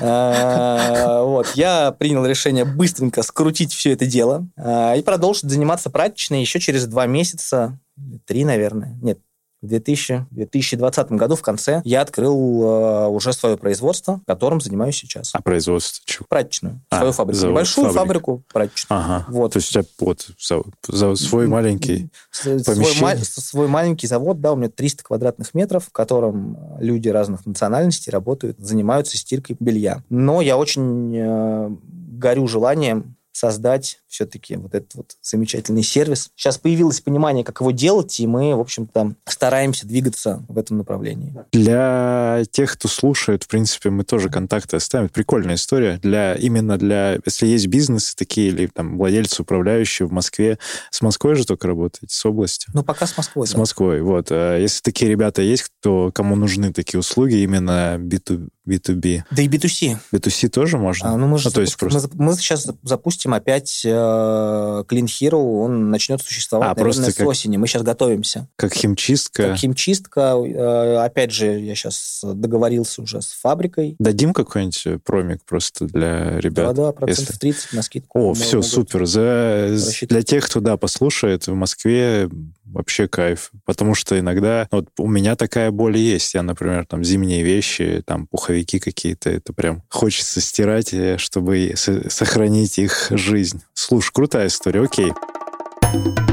[0.00, 1.52] А, Вот.
[1.54, 6.86] Я принял решение быстренько скрутить все это дело а, и продолжить заниматься прачечной еще через
[6.86, 7.78] два месяца,
[8.26, 8.98] три, наверное.
[9.02, 9.18] Нет,
[9.62, 15.30] в 2000, 2020 году в конце я открыл э, уже свое производство, которым занимаюсь сейчас.
[15.34, 16.26] А производство чего?
[16.28, 16.80] Прачечную.
[16.90, 17.38] А, свою фабрику.
[17.38, 17.98] завод, Небольшую фабрика.
[18.00, 19.00] фабрику прачечную.
[19.00, 19.26] Ага.
[19.28, 19.52] Вот.
[19.52, 22.10] То есть у тебя вот за, за свой маленький...
[22.30, 22.56] Свой,
[23.00, 28.10] ма- свой маленький завод, да, у меня 300 квадратных метров, в котором люди разных национальностей
[28.10, 30.02] работают, занимаются стиркой белья.
[30.10, 31.70] Но я очень э,
[32.18, 36.30] горю желанием создать все-таки вот этот вот замечательный сервис.
[36.36, 41.34] Сейчас появилось понимание, как его делать, и мы, в общем-то, стараемся двигаться в этом направлении.
[41.52, 45.08] Для тех, кто слушает, в принципе, мы тоже контакты оставим.
[45.08, 45.98] Прикольная история.
[46.02, 47.18] Для, именно для...
[47.24, 50.58] Если есть бизнесы такие, или там владельцы, управляющие в Москве,
[50.90, 52.70] с Москвой же только работаете, с областью?
[52.74, 53.46] Ну, пока с Москвой.
[53.46, 53.58] С да.
[53.58, 54.26] Москвой, вот.
[54.30, 59.48] А Если такие ребята есть, кто, кому нужны такие услуги, именно B2, B2B, Да и
[59.48, 59.96] B2C.
[60.12, 61.12] B2C тоже можно?
[61.12, 62.08] А, ну, мы, же Ну, то есть просто...
[62.14, 67.14] мы, мы сейчас запустим опять э, Clean Hero, он начнет существовать, А, наверное, просто с
[67.16, 67.56] как- осени.
[67.56, 68.48] Мы сейчас готовимся.
[68.56, 69.48] Как химчистка.
[69.48, 70.36] Как химчистка.
[70.44, 73.96] э, Опять же, я сейчас договорился уже с фабрикой.
[73.98, 76.74] Дадим какой-нибудь промик просто для ребят?
[76.74, 78.30] Да, да, процентов если- 30 на скидку.
[78.30, 78.70] О, все, могут.
[78.70, 79.06] супер.
[79.06, 79.68] За...
[79.72, 80.10] рассчитывать.
[80.10, 82.28] Для тех, кто, да, послушает, в Москве
[82.72, 83.50] вообще кайф.
[83.64, 84.66] Потому что иногда...
[84.70, 86.34] Вот у меня такая боль есть.
[86.34, 92.78] Я, например, там зимние вещи, там пуховики какие-то, это прям хочется стирать, э, чтобы сохранить
[92.78, 93.62] их жизнь.
[93.74, 95.12] Слушай, крутая история, окей.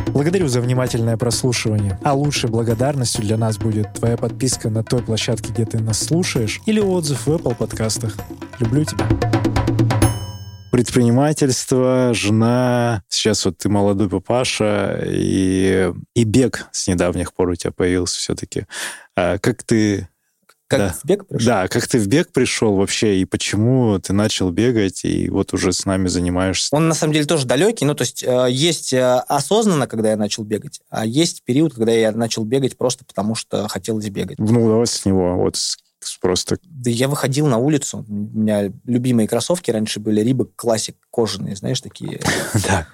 [0.07, 1.99] Благодарю за внимательное прослушивание.
[2.03, 6.61] А лучшей благодарностью для нас будет твоя подписка на той площадке, где ты нас слушаешь,
[6.65, 8.15] или отзыв в Apple подкастах.
[8.59, 9.07] Люблю тебя
[10.79, 17.73] предпринимательство, жена, сейчас вот ты молодой папаша, и, и бег с недавних пор у тебя
[17.73, 18.65] появился все-таки.
[19.13, 20.07] А как ты
[20.67, 20.89] как да.
[20.93, 21.47] в бег пришел?
[21.47, 25.73] Да, как ты в бег пришел вообще, и почему ты начал бегать, и вот уже
[25.73, 26.73] с нами занимаешься?
[26.73, 27.83] Он, на самом деле, тоже далекий.
[27.83, 31.91] Ну, то есть э, есть э, осознанно, когда я начал бегать, а есть период, когда
[31.91, 34.39] я начал бегать просто потому, что хотелось бегать.
[34.39, 35.35] Ну, давай с него.
[35.35, 35.57] Вот
[36.21, 36.57] просто...
[36.63, 38.05] Да я выходил на улицу.
[38.07, 42.21] У меня любимые кроссовки раньше были Рибок Классик кожаные, знаешь, такие.
[42.67, 42.87] Да.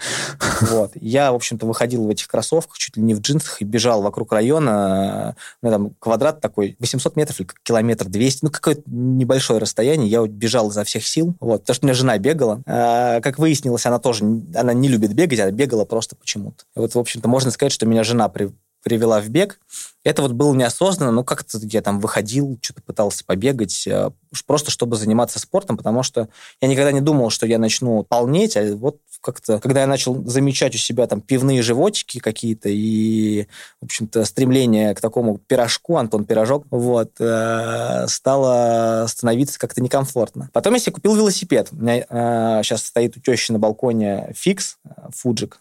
[0.62, 0.92] Вот.
[0.96, 4.32] Я, в общем-то, выходил в этих кроссовках, чуть ли не в джинсах, и бежал вокруг
[4.32, 5.36] района.
[5.62, 10.10] Ну, там квадрат такой, 800 метров или километр 200, ну, какое-то небольшое расстояние.
[10.10, 12.62] Я бежал изо всех сил, вот, потому что у меня жена бегала.
[12.66, 16.64] А, как выяснилось, она тоже, она не любит бегать, она бегала просто почему-то.
[16.76, 18.52] Вот, в общем-то, можно сказать, что меня жена при,
[18.86, 19.60] привела в бег.
[20.04, 24.12] Это вот было неосознанно, ну, как-то я там выходил, что-то пытался побегать, э,
[24.46, 26.30] просто чтобы заниматься спортом, потому что
[26.62, 30.76] я никогда не думал, что я начну полнеть, а вот как-то, когда я начал замечать
[30.76, 33.48] у себя там пивные животики какие-то и,
[33.82, 40.52] в общем-то, стремление к такому пирожку, Антон Пирожок, вот, э, стало становиться как-то некомфортно.
[40.54, 41.70] Потом я себе купил велосипед.
[41.72, 44.78] У меня э, сейчас стоит у тещи на балконе фикс,
[45.10, 45.60] фуджик.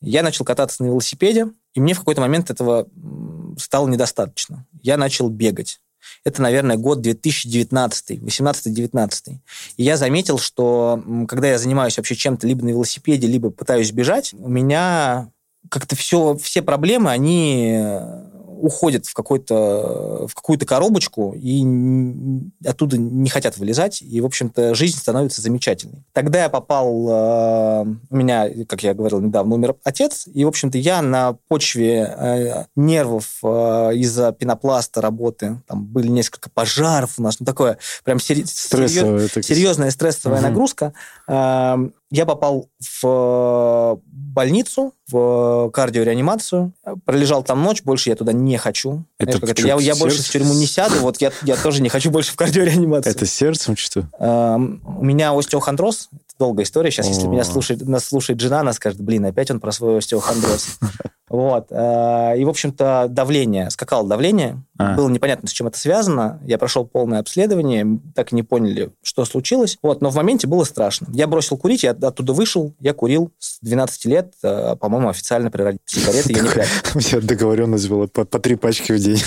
[0.00, 2.88] Я начал кататься на велосипеде, и мне в какой-то момент этого
[3.58, 4.66] стало недостаточно.
[4.82, 5.80] Я начал бегать.
[6.24, 9.36] Это, наверное, год 2019, 18-19.
[9.76, 14.32] И я заметил, что когда я занимаюсь вообще чем-то либо на велосипеде, либо пытаюсь бежать,
[14.34, 15.30] у меня
[15.70, 17.78] как-то все, все проблемы, они
[18.60, 21.64] уходят в, какой-то, в какую-то коробочку и
[22.64, 26.04] оттуда не хотят вылезать, и, в общем-то, жизнь становится замечательной.
[26.12, 30.78] Тогда я попал, э, у меня, как я говорил недавно, умер отец, и, в общем-то,
[30.78, 37.40] я на почве э, нервов э, из-за пенопласта работы, там были несколько пожаров у нас,
[37.40, 40.48] ну, такое прям сери- серьез, серьезная стрессовая угу.
[40.48, 40.92] нагрузка,
[42.10, 46.72] я попал в э, больницу, в кардиореанимацию,
[47.04, 49.04] пролежал там ночь, больше я туда не хочу.
[49.18, 52.10] Это Знаешь, я, я больше в тюрьму не сяду, вот я, я тоже не хочу
[52.10, 53.14] больше в кардиореанимацию.
[53.14, 54.08] Это сердцем что?
[54.18, 56.90] Эм, у меня остеохондроз, это долгая история.
[56.90, 60.78] Сейчас, если меня слушает, нас слушает жена, она скажет, блин, опять он про свой остеохондроз.
[61.28, 61.66] Вот.
[61.70, 64.62] Э, и, в общем-то, давление, скакало давление.
[64.78, 64.94] А.
[64.94, 66.40] Было непонятно, с чем это связано.
[66.44, 69.76] Я прошел полное обследование, так и не поняли, что случилось.
[69.82, 70.00] Вот.
[70.00, 71.08] Но в моменте было страшно.
[71.12, 75.80] Я бросил курить, я оттуда вышел, я курил с 12 лет, э, по-моему, официально прекратил
[75.84, 76.70] сигареты, я не прячу.
[76.94, 79.20] У меня договоренность была по, по три пачки в день.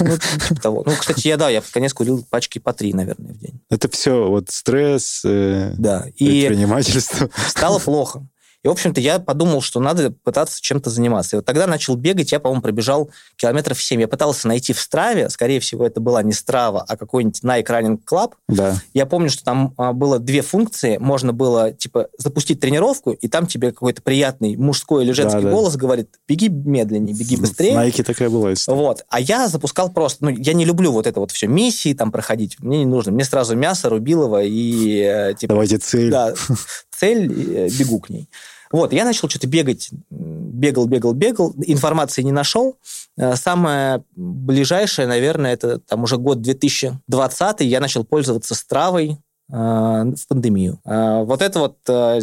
[0.00, 0.16] Ну,
[0.48, 0.82] типа того.
[0.86, 3.60] Ну, кстати, я, да, я в конец курил пачки по три, наверное, в день.
[3.70, 6.06] Это все вот стресс, э, да.
[6.16, 7.28] и предпринимательство.
[7.48, 8.26] Стало плохо.
[8.62, 11.36] И, в общем-то, я подумал, что надо пытаться чем-то заниматься.
[11.36, 14.00] И вот тогда начал бегать, я, по-моему, пробежал километров 7.
[14.00, 18.00] Я пытался найти в Страве, скорее всего, это была не Страва, а какой-нибудь Nike Running
[18.08, 18.32] Club.
[18.48, 18.76] Да.
[18.92, 20.98] Я помню, что там а, было две функции.
[20.98, 25.76] Можно было, типа, запустить тренировку, и там тебе какой-то приятный мужской или женский да, голос
[25.76, 27.74] говорит, беги медленнее, беги быстрее.
[27.74, 28.78] Nike такая была история.
[28.78, 29.04] Вот.
[29.08, 30.24] А я запускал просто...
[30.24, 32.58] Ну, я не люблю вот это вот все миссии там проходить.
[32.60, 33.12] Мне не нужно.
[33.12, 35.00] Мне сразу мясо, рубилово и...
[35.00, 36.10] Э, типа, Давайте цель.
[36.10, 36.34] Да,
[37.00, 38.28] цель, э, бегу к ней.
[38.70, 42.76] Вот, я начал что-то бегать, бегал, бегал, бегал, информации не нашел.
[43.16, 49.18] Э, самое ближайшее, наверное, это там уже год 2020, я начал пользоваться стравой
[49.50, 50.78] э, в пандемию.
[50.84, 51.76] Вот это вот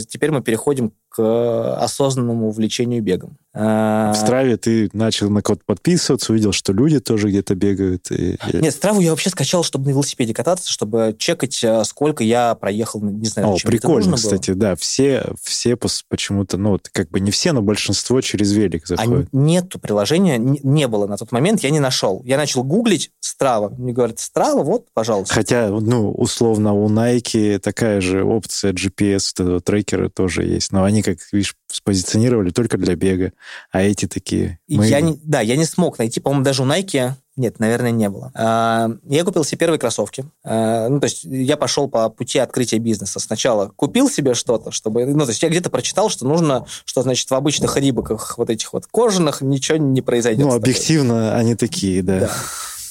[0.07, 3.37] теперь мы переходим к осознанному увлечению бегом.
[3.59, 8.11] А, в Страве ты начал на код подписываться, увидел, что люди тоже где-то бегают.
[8.11, 8.37] И...
[8.53, 13.01] Нет, Страву я вообще скачал, чтобы на велосипеде кататься, чтобы чекать, э, сколько я проехал,
[13.01, 14.59] не знаю, О, прикольно, кстати, было.
[14.59, 14.75] да.
[14.75, 19.29] Все, все почему-то, ну, как бы не все, но большинство через велик а заходят.
[19.33, 22.21] А нету приложения, не было на тот момент, я не нашел.
[22.25, 23.69] Я начал гуглить Страва.
[23.69, 25.33] Мне говорят, Страва, вот, пожалуйста.
[25.33, 30.83] Хотя, ну, условно, у Nike такая же опция GPS, вот этого трекера тоже есть, но
[30.83, 33.33] они, как видишь, спозиционировали только для бега
[33.71, 34.59] а эти такие...
[34.67, 34.87] Мы...
[34.87, 38.31] Я не, да, я не смог найти, по-моему, даже у Nike нет, наверное, не было.
[38.33, 40.25] А, я купил себе первые кроссовки.
[40.43, 43.19] А, ну, то есть я пошел по пути открытия бизнеса.
[43.19, 45.05] Сначала купил себе что-то, чтобы...
[45.05, 48.73] Ну, то есть я где-то прочитал, что нужно, что, значит, в обычных рибоках вот этих
[48.73, 50.47] вот кожаных ничего не произойдет.
[50.47, 52.21] Ну, объективно они такие, да.
[52.21, 52.31] да.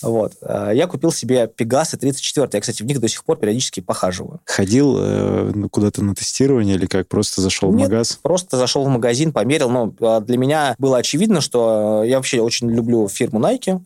[0.02, 0.35] Вот.
[0.42, 2.48] Э, я купил себе Пегасы 34.
[2.52, 4.40] Я, кстати, в них до сих пор периодически похаживаю.
[4.44, 7.09] Ходил э, ну, куда-то на тестирование или как?
[7.09, 8.18] Просто зашел Нет, в магаз?
[8.22, 9.70] просто зашел в магазин, померил.
[9.70, 13.76] Но э, для меня было очевидно, что я вообще очень люблю фирму Nike.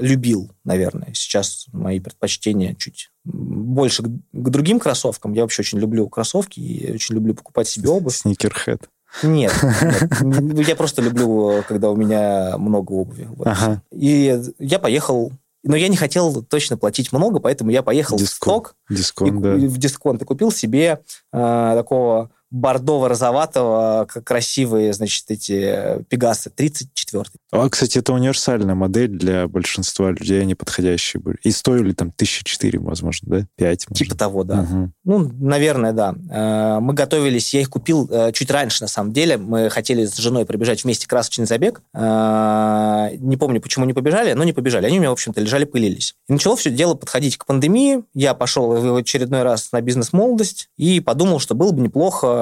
[0.00, 1.12] Любил, наверное.
[1.14, 5.32] Сейчас мои предпочтения чуть больше к другим кроссовкам.
[5.32, 8.16] Я вообще очень люблю кроссовки и очень люблю покупать себе обувь.
[8.16, 8.88] Сникерхед.
[9.22, 9.52] Нет,
[10.20, 13.28] нет, я просто люблю, когда у меня много обуви.
[13.30, 13.46] Вот.
[13.46, 13.82] Ага.
[13.92, 18.76] И я поехал, но я не хотел точно платить много, поэтому я поехал в сток
[18.88, 19.30] Дисконт.
[19.30, 19.54] и да.
[19.54, 21.00] в дисконт и купил себе
[21.32, 29.08] э, такого бордово-розоватого, как красивые, значит, эти э, Пегасы, 34 А, кстати, это универсальная модель
[29.08, 31.38] для большинства людей, они подходящие были.
[31.42, 33.46] И стоили там тысячи четыре, возможно, да?
[33.56, 34.04] Пять, может.
[34.04, 34.62] Типа того, да.
[34.62, 34.92] Мгм.
[35.04, 36.14] Ну, наверное, да.
[36.30, 39.36] Э, Мы готовились, я их купил э, чуть раньше, на самом деле.
[39.36, 41.82] Мы хотели с женой пробежать вместе красочный забег.
[41.94, 44.86] Не помню, почему не побежали, но не побежали.
[44.86, 46.14] Они у меня, в общем-то, лежали, пылились.
[46.28, 48.04] И начало все дело подходить к пандемии.
[48.14, 52.39] Я пошел в очередной раз на бизнес-молодость и подумал, что было бы неплохо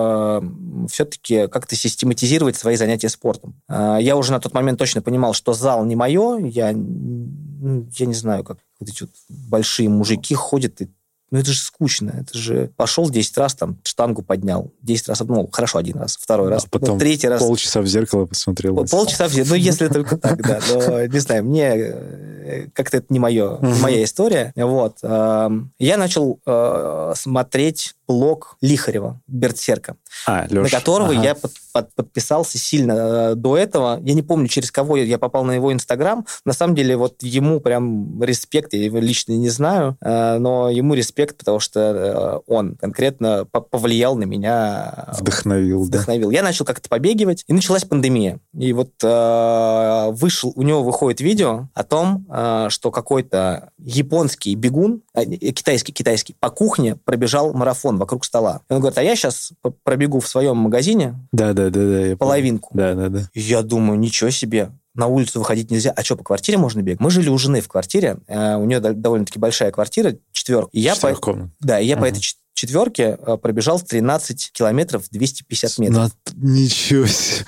[0.90, 3.54] все-таки как-то систематизировать свои занятия спортом.
[3.68, 6.38] Э, Я уже на тот момент точно понимал, что зал не мое.
[6.46, 10.88] Я, ну, я не знаю, как вот эти вот большие мужики ходят и
[11.30, 12.14] ну, это же скучно.
[12.22, 14.72] Это же пошел 10 раз, там, штангу поднял.
[14.80, 17.42] 10 раз, ну, хорошо, один раз, второй раз, А потом ну, третий раз.
[17.42, 18.74] Полчаса в зеркало посмотрел.
[18.76, 19.44] Пол- Полчаса все.
[19.44, 20.58] Ну, если только так, да.
[20.72, 24.52] Но, не знаю, мне э, как-то это не, мое, не моя история.
[24.56, 25.02] Вот.
[25.02, 31.22] Я начал э, смотреть блог Лихарева, Бердсерка, А, на которого ага.
[31.22, 34.00] я под- под- подписался сильно э, до этого.
[34.02, 36.24] Я не помню, через кого я- я попал на его Инстаграм.
[36.46, 38.72] На самом деле, вот ему прям респект.
[38.72, 43.60] Я его лично не знаю, э, но ему респект, потому что э, он конкретно по-
[43.60, 45.98] повлиял на меня Вдохновил, да.
[45.98, 46.30] вдохновил.
[46.30, 48.40] Я начал как-то побегивать, и началась пандемия.
[48.58, 48.88] И вот
[50.18, 52.26] вышел, у него выходит видео о том,
[52.70, 58.60] что какой-то японский бегун, китайский, китайский, по кухне пробежал марафон вокруг стола.
[58.68, 59.52] И он говорит, а я сейчас
[59.84, 62.16] пробегу в своем магазине Да, да, да, да.
[62.16, 62.70] половинку.
[62.74, 63.28] Да, да, да.
[63.34, 65.92] И я думаю, ничего себе, на улицу выходить нельзя.
[65.92, 67.00] А что, по квартире можно бегать?
[67.00, 70.70] Мы жили у жены в квартире, э, у нее довольно-таки большая квартира, четверка.
[70.72, 71.16] И я по,
[71.60, 72.10] да, и я по Ага.
[72.10, 76.10] этой чет- четверке э, пробежал 13 километров 250 метров.
[76.34, 77.44] Ничего себе.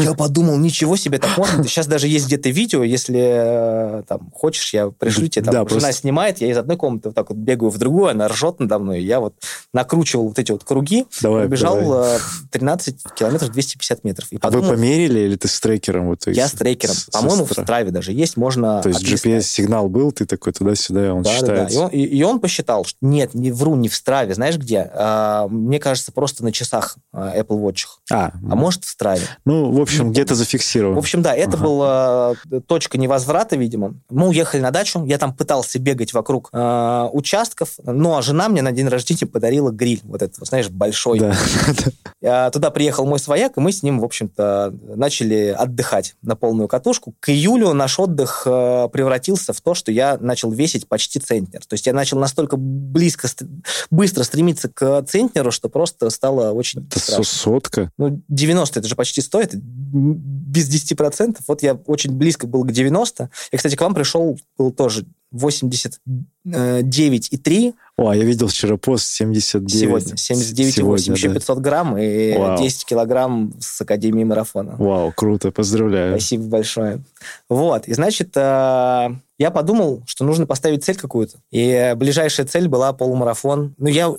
[0.04, 1.64] Я подумал, ничего себе, так можно.
[1.64, 5.44] Сейчас даже есть где-то видео, если э, там хочешь, я пришлю тебе.
[5.44, 8.08] Там, Да, жена просто- снимает, я из одной комнаты вот так вот бегаю в другую,
[8.10, 9.02] она ржет надо мной.
[9.02, 9.34] Я вот
[9.72, 12.16] накручивал вот эти вот круги, Давай, пробежал давай.
[12.16, 12.18] э,
[12.50, 14.32] 13 километров 250 метров.
[14.32, 16.08] И А вы подумал, померили или ты с трекером?
[16.08, 16.94] Вот, я с трекером.
[17.12, 19.02] По-моему, в стра- Страве даже есть, можно То есть.
[19.02, 21.38] GPS-сигнал был, ты такой туда-сюда, и он Да, да, да.
[21.68, 21.74] считается.
[21.78, 24.34] И он, и- и он посчитал, что нет, не вру, не в Страве.
[24.34, 24.90] Знаешь где?
[24.94, 27.84] А, мне кажется, просто на часах а, Apple Watch.
[28.10, 29.22] А, А может, в Страве.
[29.44, 30.38] ну, в общем, Не где-то помню.
[30.44, 30.94] зафиксирован.
[30.94, 31.64] В общем, да, это Ага.
[31.64, 33.94] была э, точка невозврата, видимо.
[34.10, 38.62] Мы уехали на дачу, я там пытался бегать вокруг э, участков, ну, а жена мне
[38.62, 41.18] на день рождения подарила гриль, вот этот, знаешь, большой.
[41.20, 41.34] Да.
[42.20, 46.68] Я туда приехал мой свояк, и мы с ним, в общем-то, начали отдыхать на полную
[46.68, 47.14] катушку.
[47.18, 51.60] К июлю наш отдых э, превратился в то, что я начал весить почти центнер.
[51.66, 53.44] То есть я начал настолько близко, ст-
[53.90, 57.24] быстро стремиться к центнеру, что просто стало очень Это страшно.
[57.24, 57.90] со- сотка.
[57.96, 59.56] Ну, 90 это же почти 100, это
[59.92, 61.38] без 10%.
[61.46, 63.30] Вот я очень близко был к 90.
[63.52, 69.70] Я, кстати, к вам пришел, был тоже 89,3 О, а я видел вчера пост 79.
[69.70, 70.14] сегодня.
[70.14, 70.70] 79,8.
[70.72, 71.34] Сегодня, Еще да.
[71.34, 72.58] 500 грамм и Вау.
[72.58, 74.74] 10 килограмм с Академии марафона.
[74.76, 76.18] Вау, круто, поздравляю.
[76.18, 77.00] Спасибо большое.
[77.48, 81.38] Вот, и значит, э, я подумал, что нужно поставить цель какую-то.
[81.52, 83.76] И ближайшая цель была полумарафон.
[83.78, 84.12] Ну, я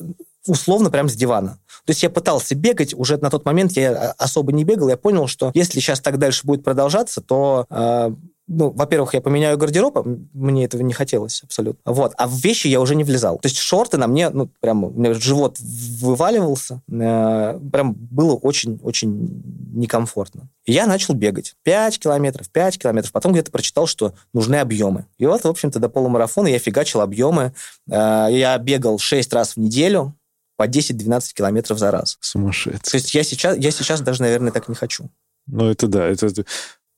[0.47, 1.59] условно прям с дивана.
[1.85, 4.97] То есть я пытался бегать, уже на тот момент я а, особо не бегал, я
[4.97, 8.11] понял, что если сейчас так дальше будет продолжаться, то, э,
[8.47, 11.91] ну, во-первых, я поменяю гардероб, мне этого не хотелось абсолютно.
[11.91, 13.39] Вот, а в вещи я уже не влезал.
[13.39, 19.43] То есть шорты на мне, ну, прям, у меня живот вываливался, э, прям было очень-очень
[19.73, 20.49] некомфортно.
[20.65, 21.55] И я начал бегать.
[21.63, 23.11] 5 километров, 5 километров.
[23.11, 25.05] Потом где-то прочитал, что нужны объемы.
[25.17, 27.53] И вот, в общем-то, до полумарафона я фигачил объемы.
[27.89, 30.15] Э, Я бегал 6 раз в неделю
[30.61, 32.17] по 10-12 километров за раз.
[32.17, 32.97] То Сумасшедший.
[32.99, 35.09] есть я сейчас, я сейчас даже, наверное, так не хочу.
[35.47, 36.45] Ну, это да, это это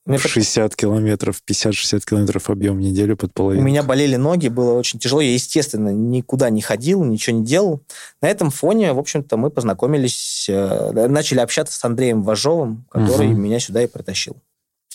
[0.06, 3.64] У меня, так- 60 километров, 50-60 километров объем в неделю под у половину.
[3.64, 5.22] меня болели ноги, было очень тяжело.
[5.22, 7.80] Я, естественно, никуда не ходил, ничего не делал.
[8.20, 13.40] На этом фоне, в общем-то, мы познакомились, э, начали общаться с Андреем Вожовым, который Мгм.
[13.40, 14.36] меня сюда и притащил.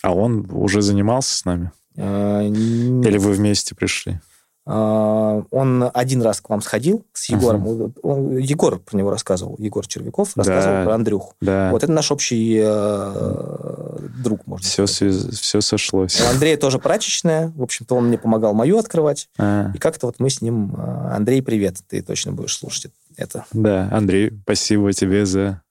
[0.04, 1.72] А он уже занимался с нами?
[1.96, 4.20] Н- Или вы вместе пришли?
[4.72, 7.92] А, Он один раз к вам сходил с Егором.
[8.04, 9.56] Он- Егор про него рассказывал.
[9.58, 10.84] Егор Червяков рассказывал Да.
[10.86, 11.34] про Андрюху.
[11.42, 15.34] Да, Вот это наш общий э, друг, можно все, сказать.
[15.40, 16.22] все сошлось.
[16.22, 17.52] У Андрея тоже прачечная.
[17.56, 19.28] В общем-то, он мне помогал мою открывать.
[19.40, 20.76] А, И как-то вот мы с ним...
[20.78, 21.78] э, Андрей, привет.
[21.88, 23.46] Ты точно будешь слушать это.
[23.52, 25.62] да, Андрей, спасибо тебе за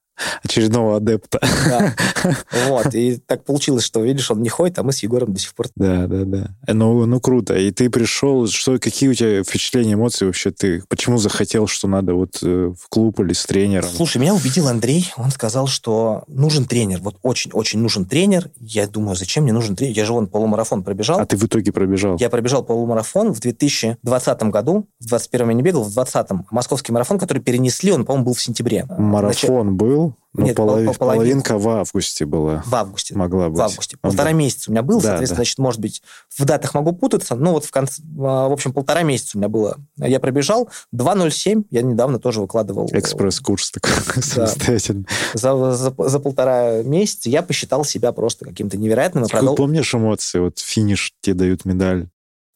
[0.43, 1.39] очередного адепта.
[1.67, 1.95] Да.
[2.67, 5.53] Вот, и так получилось, что, видишь, он не ходит, а мы с Егором до сих
[5.53, 5.67] пор.
[5.75, 6.49] Да, да, да.
[6.67, 7.55] Ну, ну круто.
[7.55, 10.51] И ты пришел, что, какие у тебя впечатления, эмоции вообще?
[10.51, 13.89] Ты почему захотел, что надо вот э, в клуб или с тренером?
[13.89, 15.11] Слушай, меня убедил Андрей.
[15.17, 16.99] Он сказал, что нужен тренер.
[17.01, 18.49] Вот очень-очень нужен тренер.
[18.59, 19.95] Я думаю, зачем мне нужен тренер?
[19.95, 21.19] Я же вон полумарафон пробежал.
[21.19, 22.17] А ты в итоге пробежал?
[22.19, 24.87] Я пробежал полумарафон в 2020 году.
[24.99, 28.41] В 2021 я не бегал, в 2020 московский марафон, который перенесли, он, по-моему, был в
[28.41, 28.85] сентябре.
[28.89, 29.75] Марафон Нач...
[29.75, 30.08] был?
[30.33, 30.97] Ну, Нет, полов...
[30.99, 32.61] половинка в августе была.
[32.65, 33.15] В августе.
[33.15, 33.57] Могла быть.
[33.57, 33.97] В августе.
[33.97, 34.33] Полтора да.
[34.33, 35.35] месяца у меня был, да, соответственно, да.
[35.35, 36.03] значит, может быть,
[36.37, 39.49] в датах могу путаться, но вот в конце, а, в общем, полтора месяца у меня
[39.49, 39.77] было.
[39.97, 42.87] Я пробежал 2.07, я недавно тоже выкладывал.
[42.91, 44.21] Экспресс-курс такой да.
[44.21, 45.05] самостоятельно.
[45.33, 49.23] За, за, за полтора месяца я посчитал себя просто каким-то невероятным.
[49.23, 49.55] Ты продол...
[49.55, 50.37] помнишь эмоции?
[50.37, 52.07] Вот финиш, тебе дают медаль.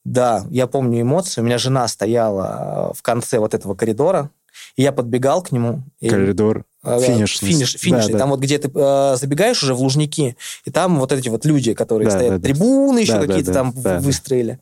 [0.06, 1.42] Да, я помню эмоции.
[1.42, 4.30] У меня жена стояла в конце вот этого коридора,
[4.76, 5.82] и я подбегал к нему.
[6.00, 7.40] Коридор Финиш.
[7.40, 8.06] Финиш, финиш.
[8.08, 8.26] Да, там да.
[8.28, 12.10] вот где ты э, забегаешь уже в Лужники, и там вот эти вот люди, которые
[12.10, 14.60] да, стоят, да, трибуны еще да, какие-то да, там да, выстроили.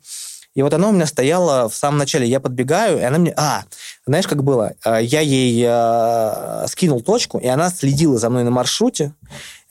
[0.54, 2.28] И вот она у меня стояла в самом начале.
[2.28, 3.32] Я подбегаю, и она мне...
[3.36, 3.64] А,
[4.06, 4.74] знаешь, как было?
[4.84, 9.14] Э, я ей э, скинул точку, и она следила за мной на маршруте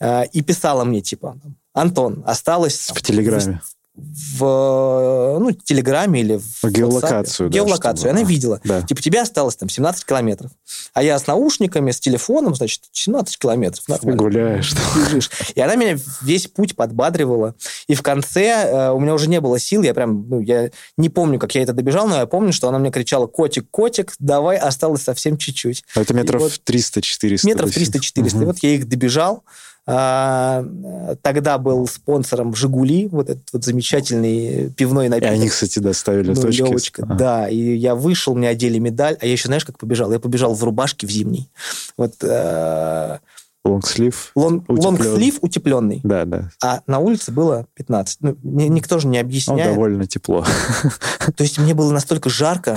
[0.00, 1.38] э, и писала мне, типа,
[1.72, 2.90] Антон, осталось...
[2.94, 3.60] В Телеграме
[3.94, 7.50] в ну, Телеграме или в геолокацию.
[7.50, 8.08] Да, геолокацию.
[8.08, 8.20] Чтобы...
[8.20, 8.60] Она видела.
[8.64, 8.82] Да.
[8.82, 10.50] Типа, тебе осталось там 17 километров.
[10.94, 13.86] А я с наушниками, с телефоном, значит, 17 километров.
[13.88, 14.16] Нормально.
[14.16, 14.72] Гуляешь.
[14.96, 15.30] Бежишь.
[15.54, 17.54] И она меня весь путь подбадривала.
[17.86, 19.82] И в конце э, у меня уже не было сил.
[19.82, 22.78] Я прям, ну, я не помню, как я это добежал, но я помню, что она
[22.78, 25.84] мне кричала, котик, котик, давай, осталось совсем чуть-чуть.
[25.94, 27.46] Это метров вот, 300-400.
[27.46, 28.36] Метров 300-400.
[28.36, 28.42] Угу.
[28.42, 29.44] И вот я их добежал.
[29.84, 30.64] А,
[31.22, 35.32] тогда был спонсором «Жигули», вот этот вот замечательный пивной напиток.
[35.32, 36.62] И они, кстати, доставили ну, точки.
[36.62, 37.14] Левочка, ага.
[37.14, 40.12] Да, и я вышел, мне одели медаль, а я еще, знаешь, как побежал?
[40.12, 41.50] Я побежал в рубашке в зимней.
[41.96, 42.14] Вот...
[42.22, 43.18] Э,
[43.64, 44.32] лонгслив.
[44.34, 46.00] Лонг, лонгслив утепленный.
[46.04, 46.50] Да, да.
[46.62, 48.18] А на улице было 15.
[48.20, 49.68] Ну, никто же не объясняет.
[49.68, 50.44] Ну, довольно тепло.
[51.36, 52.76] То есть мне было настолько жарко,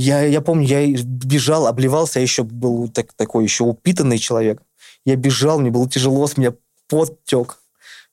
[0.00, 4.62] я, я помню, я бежал, обливался, я еще был так, такой еще упитанный человек.
[5.08, 6.52] Я бежал, мне было тяжело, с меня
[6.86, 7.60] пот тек.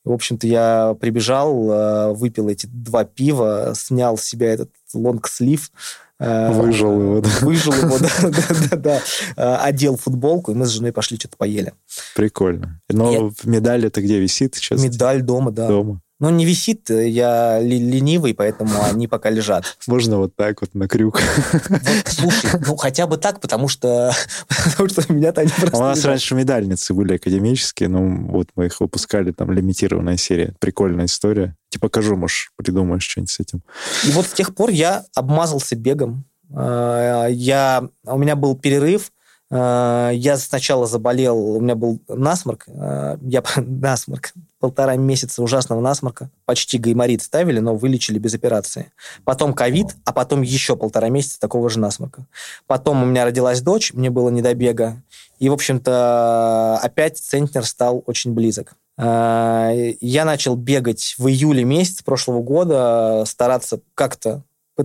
[0.05, 5.71] В общем-то, я прибежал, э, выпил эти два пива, снял с себя этот лонг-слив,
[6.19, 7.29] э, Выжил его, да.
[7.41, 8.29] Выжил его, да,
[8.71, 9.01] да, да.
[9.35, 11.73] Э, одел футболку, и мы с женой пошли что-то поели.
[12.15, 12.79] Прикольно.
[12.87, 14.81] Но медаль это где висит сейчас?
[14.81, 15.67] Медаль дома, да.
[15.67, 16.01] Дома.
[16.19, 19.77] Ну, не висит, я ленивый, поэтому они пока лежат.
[19.85, 21.21] Можно вот так вот на крюк.
[21.69, 24.13] Вот, слушай, ну хотя бы так, потому что,
[24.71, 25.77] потому что меня-то они просто...
[25.77, 26.09] У нас лежат.
[26.11, 30.53] раньше медальницы были академические, ну вот мы их выпускали, там лимитированная серия.
[30.59, 31.55] Прикольная история.
[31.69, 33.61] Тебе покажу, может, придумаешь что-нибудь с этим.
[34.05, 36.23] И вот с тех пор я обмазался бегом.
[36.53, 39.14] А, я, у меня был перерыв, а,
[39.51, 46.79] я сначала заболел, у меня был насморк, а, я насморк, полтора месяца ужасного насморка, почти
[46.79, 48.91] гайморит ставили, но вылечили без операции.
[49.23, 52.25] Потом ковид, а потом еще полтора месяца такого же насморка.
[52.65, 55.03] Потом у меня родилась дочь, мне было не до бега,
[55.37, 58.75] и, в общем-то, опять центнер стал очень близок.
[58.97, 59.71] А,
[60.01, 64.43] я начал бегать в июле месяц прошлого года, стараться как-то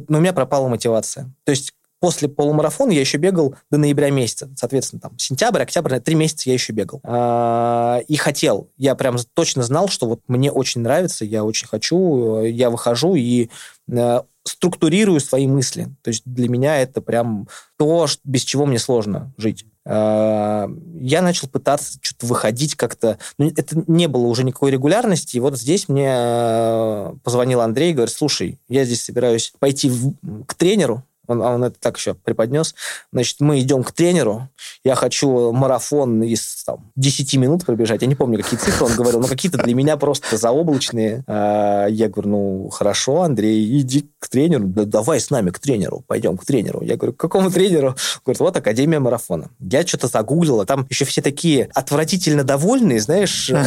[0.09, 1.31] но у меня пропала мотивация.
[1.45, 4.49] То есть после полумарафона я еще бегал до ноября месяца.
[4.57, 7.01] Соответственно, там сентябрь, октябрь, три месяца я еще бегал.
[7.05, 8.69] А, и хотел.
[8.77, 13.51] Я прям точно знал, что вот мне очень нравится, я очень хочу, я выхожу и
[13.89, 15.89] э, структурирую свои мысли.
[16.03, 19.67] То есть для меня это прям то, без чего мне сложно жить.
[19.87, 20.71] А,
[21.01, 23.19] я начал пытаться что-то выходить как-то.
[23.39, 25.37] Но ну, это не было уже никакой регулярности.
[25.37, 30.15] И вот здесь мне э, позвонил Андрей и говорит, слушай, я здесь собираюсь пойти в,
[30.47, 32.75] к тренеру, он, он это так еще преподнес.
[33.13, 34.49] Значит, мы идем к тренеру.
[34.85, 38.03] Я хочу марафон из там, 10 минут пробежать.
[38.03, 41.25] Я не помню, какие цифры он говорил, но какие-то для меня просто заоблачные.
[41.27, 44.65] А, я говорю, ну, хорошо, Андрей, иди к тренеру.
[44.65, 46.05] Да, давай с нами к тренеру.
[46.07, 46.83] Пойдем к тренеру.
[46.83, 47.97] Я говорю, к какому тренеру?
[48.25, 49.51] Говорит, вот Академия марафона.
[49.61, 53.51] Я что-то загуглил, а там еще все такие отвратительно довольные, знаешь.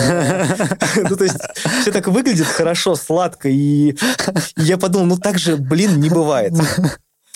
[0.95, 1.38] Ну, то есть
[1.82, 3.49] все так выглядит хорошо, сладко.
[3.49, 3.95] И
[4.55, 6.53] я подумал, ну, так же, блин, не бывает.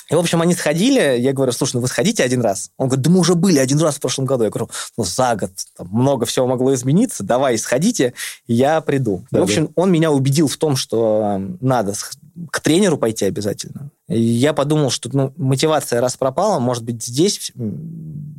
[0.10, 2.72] И, в общем, они сходили, я говорю, слушай, ну вы сходите один раз.
[2.78, 4.44] Он говорит, да мы уже были один раз в прошлом году.
[4.44, 8.14] Я говорю, ну за год там много всего могло измениться, давай сходите,
[8.48, 9.26] я приду.
[9.32, 9.74] Да, и, в общем, да.
[9.76, 11.94] он меня убедил в том, что надо
[12.52, 13.92] к тренеру пойти обязательно.
[14.08, 17.52] И я подумал, что ну, мотивация раз пропала, может быть, здесь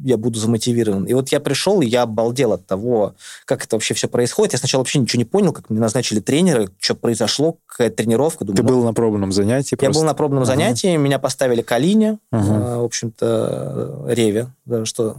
[0.09, 1.05] я буду замотивирован.
[1.05, 4.55] И вот я пришел, и я обалдел от того, как это вообще все происходит.
[4.55, 8.45] Я сначала вообще ничего не понял, как мне назначили тренера, что произошло, какая тренировка.
[8.45, 9.75] Думаю, Ты был на пробном занятии?
[9.75, 10.01] Я просто?
[10.01, 10.47] был на пробном uh-huh.
[10.47, 12.81] занятии, меня поставили Калине, uh-huh.
[12.81, 14.49] в общем-то, Реве,
[14.85, 15.17] что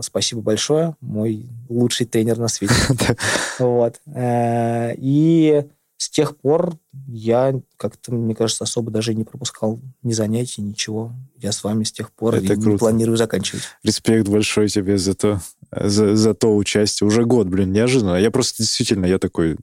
[0.00, 2.74] спасибо большое, мой лучший тренер на свете.
[3.58, 4.00] Вот.
[4.14, 5.64] Э, и
[5.98, 6.76] с тех пор
[7.08, 11.12] я как-то, мне кажется, особо даже не пропускал ни занятий, ничего.
[11.38, 12.70] Я с вами с тех пор Это и круто.
[12.70, 13.64] не планирую заканчивать.
[13.82, 15.40] Респект большой тебе за то,
[15.70, 17.06] за, за то участие.
[17.06, 18.16] Уже год, блин, неожиданно.
[18.16, 19.56] Я просто действительно, я такой,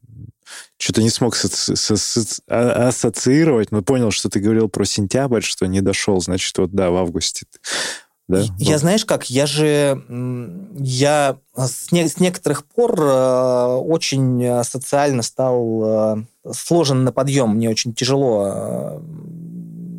[0.78, 1.36] что-то не смог
[2.48, 6.90] а, ассоциировать, но понял, что ты говорил про сентябрь, что не дошел, значит, вот да,
[6.90, 7.46] в августе.
[8.28, 8.42] Да?
[8.58, 10.02] Я, знаешь как, я же,
[10.80, 17.56] я с, не, с некоторых пор э, очень социально стал э, сложен на подъем.
[17.56, 19.02] Мне очень тяжело э,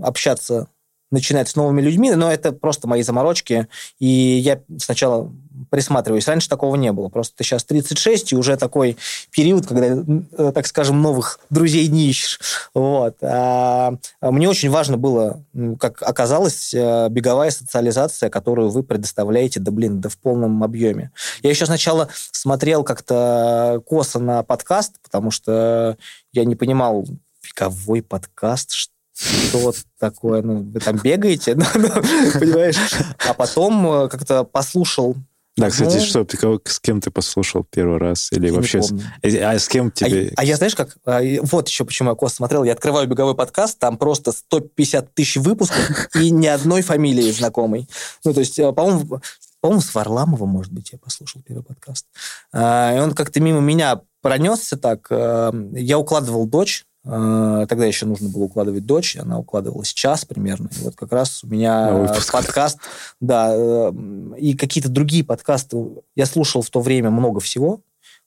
[0.03, 0.69] общаться
[1.11, 3.69] начинать с новыми людьми, но это просто мои заморочки.
[3.99, 5.31] И я сначала
[5.71, 6.27] присматриваюсь.
[6.29, 7.09] Раньше такого не было.
[7.09, 8.97] Просто ты сейчас 36, и уже такой
[9.31, 12.41] период, когда, э, так скажем, новых друзей не ищешь.
[12.75, 13.17] Вот.
[13.23, 15.45] А мне очень важно было,
[15.79, 21.13] как оказалось, э, беговая социализация, которую вы предоставляете, да блин, да в полном объеме.
[21.43, 25.97] Я еще сначала смотрел как-то косо на подкаст, потому что
[26.33, 27.07] я не понимал,
[27.43, 32.77] беговой подкаст, что что такое, ну, вы там бегаете, ну, ну, понимаешь?
[33.25, 35.15] А потом э, как-то послушал
[35.57, 38.33] да, кстати, ну, что, ты кого, с кем ты послушал первый раз?
[38.33, 38.81] Или вообще...
[39.23, 40.33] А с кем тебе...
[40.37, 40.97] А, а я знаешь как?
[41.05, 42.65] А, вот еще почему я Кост смотрел.
[42.65, 47.89] Я открываю беговой подкаст, там просто 150 тысяч выпусков и ни одной фамилии знакомой.
[48.25, 49.21] Ну, то есть, э, по-моему,
[49.61, 52.07] по-моему, с Варламова, может быть, я послушал первый подкаст.
[52.53, 55.07] А, и он как-то мимо меня пронесся так.
[55.11, 60.71] Я укладывал дочь тогда еще нужно было укладывать дочь, она укладывалась час примерно.
[60.79, 62.79] И вот как раз у меня Ой, подкаст,
[63.21, 63.93] да, э,
[64.39, 65.77] и какие-то другие подкасты.
[66.17, 67.81] Я слушал в то время много всего,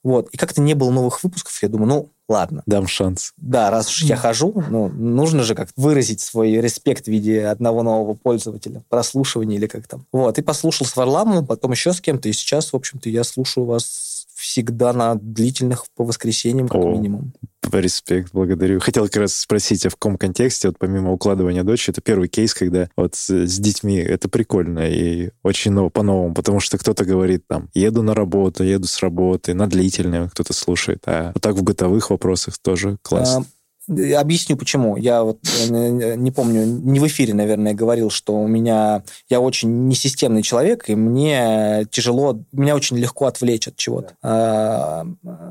[0.03, 1.61] вот, и как-то не было новых выпусков.
[1.61, 2.63] Я думаю, ну, ладно.
[2.65, 3.33] Дам шанс.
[3.37, 7.83] Да, раз уж я хожу, ну, нужно же как-то выразить свой респект в виде одного
[7.83, 10.05] нового пользователя, прослушивания или как там.
[10.11, 13.65] Вот, и послушал с Варламовым, потом еще с кем-то, и сейчас, в общем-то, я слушаю
[13.65, 17.33] вас всегда на длительных по воскресеньям, как О, минимум.
[17.71, 18.79] Респект, благодарю.
[18.79, 22.53] Хотел как раз спросить, а в каком контексте, вот помимо укладывания дочери, это первый кейс,
[22.53, 27.45] когда вот с, с детьми это прикольно и очень ново, по-новому, потому что кто-то говорит
[27.47, 31.63] там, еду на работу, еду с работы, на длительное кто-то слушает, а вот так в
[31.63, 33.41] бытовых вопросах тоже классно.
[33.41, 33.56] А,
[33.89, 34.97] Объясню почему.
[34.97, 39.87] Я вот э, не помню, не в эфире, наверное, говорил, что у меня я очень
[39.87, 44.13] несистемный человек, и мне тяжело, меня очень легко отвлечь от чего-то.
[44.21, 45.05] А,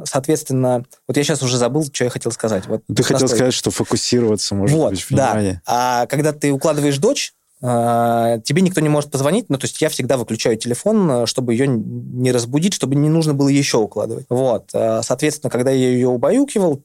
[0.04, 2.66] соответственно, вот я сейчас уже забыл, что я хотел сказать.
[2.66, 5.62] Вот ты хотел сказать, что фокусироваться может вот, быть внимание.
[5.66, 6.02] Да.
[6.02, 10.18] А когда ты укладываешь дочь, тебе никто не может позвонить, ну, то есть я всегда
[10.18, 14.26] выключаю телефон, э, чтобы ее не разбудить, чтобы не нужно было еще укладывать.
[14.28, 14.70] Вот.
[14.74, 16.82] А, соответственно, когда я ее убаюкивал,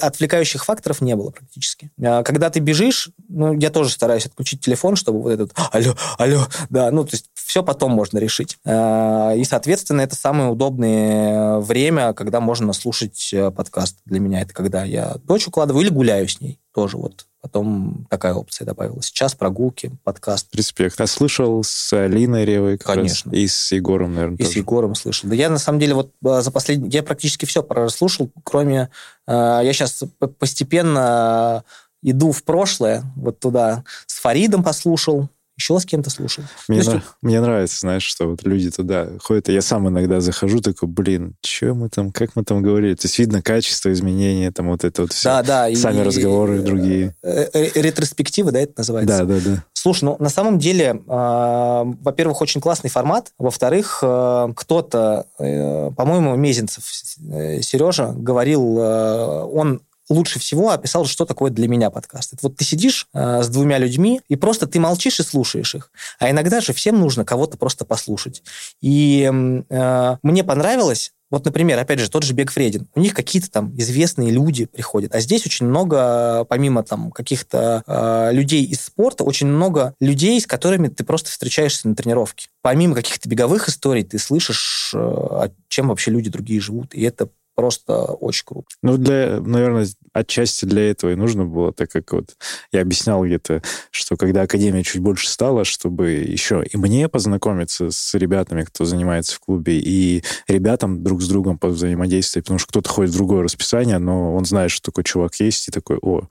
[0.00, 1.90] отвлекающих факторов не было практически.
[2.02, 6.46] А, когда ты бежишь, ну, я тоже стараюсь отключить телефон, чтобы вот этот алло, алло,
[6.70, 8.58] да, ну, то есть все потом можно решить.
[8.64, 14.42] И, соответственно, это самое удобное время, когда можно слушать э, подкаст для меня.
[14.42, 19.06] Это когда я дочь укладываю или гуляю с ней тоже вот потом такая опция добавилась.
[19.06, 20.54] Сейчас прогулки, подкаст.
[20.54, 21.00] Респект.
[21.00, 22.78] А слышал с Алиной Ревой?
[22.78, 23.30] Конечно.
[23.30, 24.50] Раз, и с Егором, наверное, И тоже.
[24.50, 25.28] с Егором слышал.
[25.28, 26.90] Да я, на самом деле, вот а, за последний...
[26.90, 28.90] Я практически все прослушал, кроме...
[29.26, 30.02] А, я сейчас
[30.38, 31.64] постепенно
[32.02, 33.84] иду в прошлое, вот туда.
[34.06, 35.28] С Фаридом послушал,
[35.58, 36.44] еще с кем-то слушал.
[36.68, 36.88] Мне, есть...
[36.88, 37.02] на...
[37.20, 41.34] Мне нравится, знаешь, что вот люди туда ходят, и я сам иногда захожу, такой, блин,
[41.44, 42.94] что мы там, как мы там говорили?
[42.94, 45.28] То есть видно качество изменения, там вот это вот все.
[45.28, 45.74] Да, да.
[45.74, 47.14] Сами и, разговоры и, другие.
[47.22, 49.24] Э, э, ретроспективы, да, это называется?
[49.24, 49.64] Да, да, да.
[49.72, 53.32] Слушай, ну, на самом деле, э, во-первых, очень классный формат.
[53.38, 56.84] Во-вторых, э, кто-то, э, по-моему, Мезенцев
[57.32, 62.34] э, Сережа говорил, э, он лучше всего описал, что такое для меня подкаст.
[62.34, 65.90] Это вот ты сидишь э, с двумя людьми, и просто ты молчишь и слушаешь их.
[66.18, 68.42] А иногда же всем нужно кого-то просто послушать.
[68.80, 69.30] И
[69.68, 72.88] э, мне понравилось, вот, например, опять же, тот же Бег Фредин.
[72.94, 75.14] У них какие-то там известные люди приходят.
[75.14, 80.46] А здесь очень много, помимо там каких-то э, людей из спорта, очень много людей, с
[80.46, 82.48] которыми ты просто встречаешься на тренировке.
[82.62, 86.94] Помимо каких-то беговых историй, ты слышишь, э, чем вообще люди другие живут.
[86.94, 87.28] И это
[87.58, 88.68] просто очень круто.
[88.84, 92.36] Ну, для, наверное, отчасти для этого и нужно было, так как вот
[92.70, 98.14] я объяснял где-то, что когда Академия чуть больше стала, чтобы еще и мне познакомиться с
[98.14, 103.10] ребятами, кто занимается в клубе, и ребятам друг с другом взаимодействовать, потому что кто-то ходит
[103.10, 106.28] в другое расписание, но он знает, что такой чувак есть, и такой, о,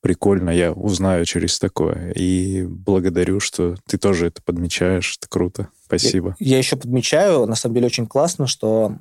[0.00, 2.12] прикольно, я узнаю через такое.
[2.12, 5.68] И благодарю, что ты тоже это подмечаешь, это круто.
[5.84, 6.36] Спасибо.
[6.38, 8.94] Я, я еще подмечаю, на самом деле очень классно, что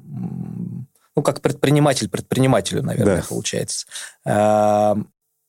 [1.19, 3.25] ну, как предприниматель предпринимателю, наверное, да.
[3.27, 3.85] получается.
[4.25, 4.95] А,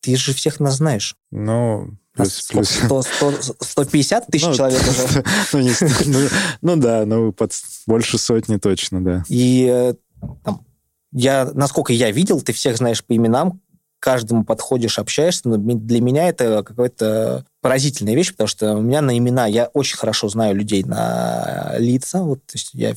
[0.01, 1.17] ты же всех нас знаешь.
[1.31, 2.71] Ну, Плюс, плюс.
[2.71, 5.25] 100, 100, 150 тысяч ну, человек уже.
[5.53, 5.73] Ну, не,
[6.07, 6.29] ну,
[6.61, 7.53] ну да, ну под
[7.87, 9.23] больше сотни точно, да.
[9.29, 9.95] И э,
[10.43, 10.67] там,
[11.13, 13.61] я, насколько я видел, ты всех знаешь по именам,
[14.01, 19.17] каждому подходишь, общаешься, но для меня это какая-то поразительная вещь, потому что у меня на
[19.17, 22.95] имена, я очень хорошо знаю людей на лица, вот, то есть я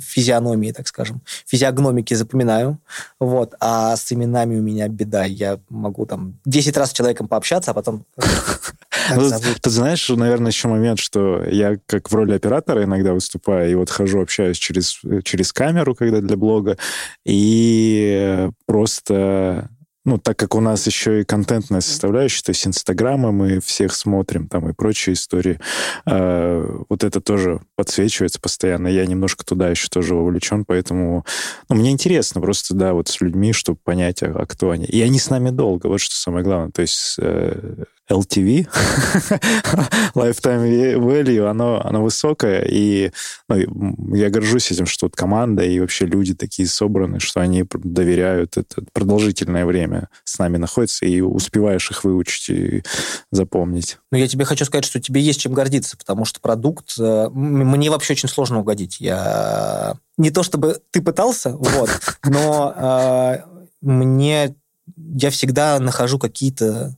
[0.00, 2.78] физиономии, так скажем, физиогномики запоминаю,
[3.18, 7.72] вот, а с именами у меня беда, я могу там 10 раз с человеком пообщаться,
[7.72, 8.06] а потом
[9.60, 13.90] ты знаешь, наверное, еще момент, что я как в роли оператора иногда выступаю, и вот
[13.90, 16.78] хожу, общаюсь через, через камеру, когда для блога,
[17.24, 19.70] и просто
[20.04, 24.48] ну, так как у нас еще и контентная составляющая, то есть Инстаграмы мы всех смотрим,
[24.48, 25.58] там и прочие истории,
[26.06, 28.88] э, вот это тоже подсвечивается постоянно.
[28.88, 31.24] Я немножко туда еще тоже вовлечен, поэтому
[31.68, 34.84] ну, мне интересно просто, да, вот с людьми, чтобы понять, а, а кто они.
[34.84, 36.70] И они с нами долго, вот что самое главное.
[36.70, 38.68] То есть э, LTV,
[40.14, 43.12] lifetime value, оно, оно высокое, и
[43.48, 48.56] ну, я горжусь этим, что вот команда и вообще люди такие собраны, что они доверяют
[48.56, 52.82] это продолжительное время с нами находятся, и успеваешь их выучить и
[53.30, 53.98] запомнить.
[54.12, 56.94] Ну, я тебе хочу сказать, что тебе есть чем гордиться, потому что продукт...
[56.98, 59.00] Э, мне вообще очень сложно угодить.
[59.00, 59.96] Я...
[60.16, 61.90] Не то чтобы ты пытался, вот,
[62.24, 63.38] но э,
[63.80, 64.54] мне...
[64.96, 66.96] Я всегда нахожу какие-то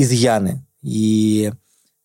[0.00, 0.64] изъяны.
[0.82, 1.52] И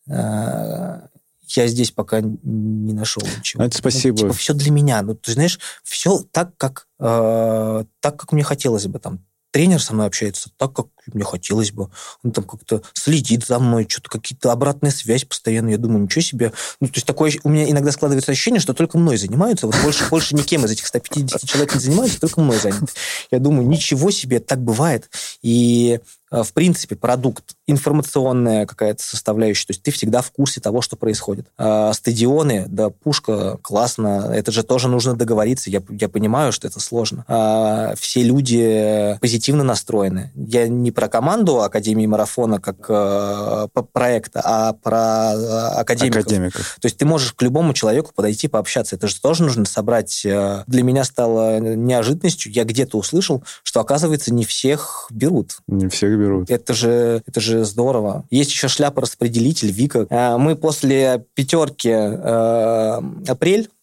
[0.08, 1.02] э,
[1.48, 3.64] я здесь пока не нашел ничего.
[3.64, 4.16] Это спасибо.
[4.16, 5.02] Ну, типа, все для меня.
[5.02, 9.00] Ну, ты знаешь, все так, как, э, так, как мне хотелось бы.
[9.00, 11.90] Там, тренер со мной общается так, как мне хотелось бы.
[12.24, 15.70] Он там как-то следит за мной, что-то какие-то обратная связь постоянно.
[15.70, 16.54] Я думаю, ничего себе.
[16.80, 19.68] Ну, то есть такое у меня иногда складывается ощущение, что только мной занимаются.
[19.68, 22.88] Вот больше, больше никем из этих 150 человек не занимаются, только мной заняты.
[23.32, 25.10] Я думаю, ничего себе, так бывает.
[25.42, 26.00] И
[26.36, 30.96] Э, в принципе, продукт, информационная какая-то составляющая, то есть ты всегда в курсе того, что
[30.96, 31.48] происходит.
[31.58, 36.80] А стадионы, да, пушка, классно, это же тоже нужно договориться, я, я понимаю, что это
[36.80, 37.24] сложно.
[37.28, 40.32] А все люди позитивно настроены.
[40.36, 46.22] Я не про команду Академии Марафона как э, проекта, а про э, академиков.
[46.22, 46.78] академиков.
[46.82, 48.96] То есть ты можешь к любому человеку подойти, пообщаться.
[48.96, 50.26] Это же тоже нужно собрать.
[50.26, 55.58] Э, для меня стало неожиданностью, я где-то услышал, что, оказывается, не всех берут.
[55.68, 56.50] Не всех берут.
[56.50, 58.24] Это же, это же здорово.
[58.32, 60.08] Есть еще шляпа-распределитель Вика.
[60.10, 63.75] Э, мы после пятерки э, апрель э,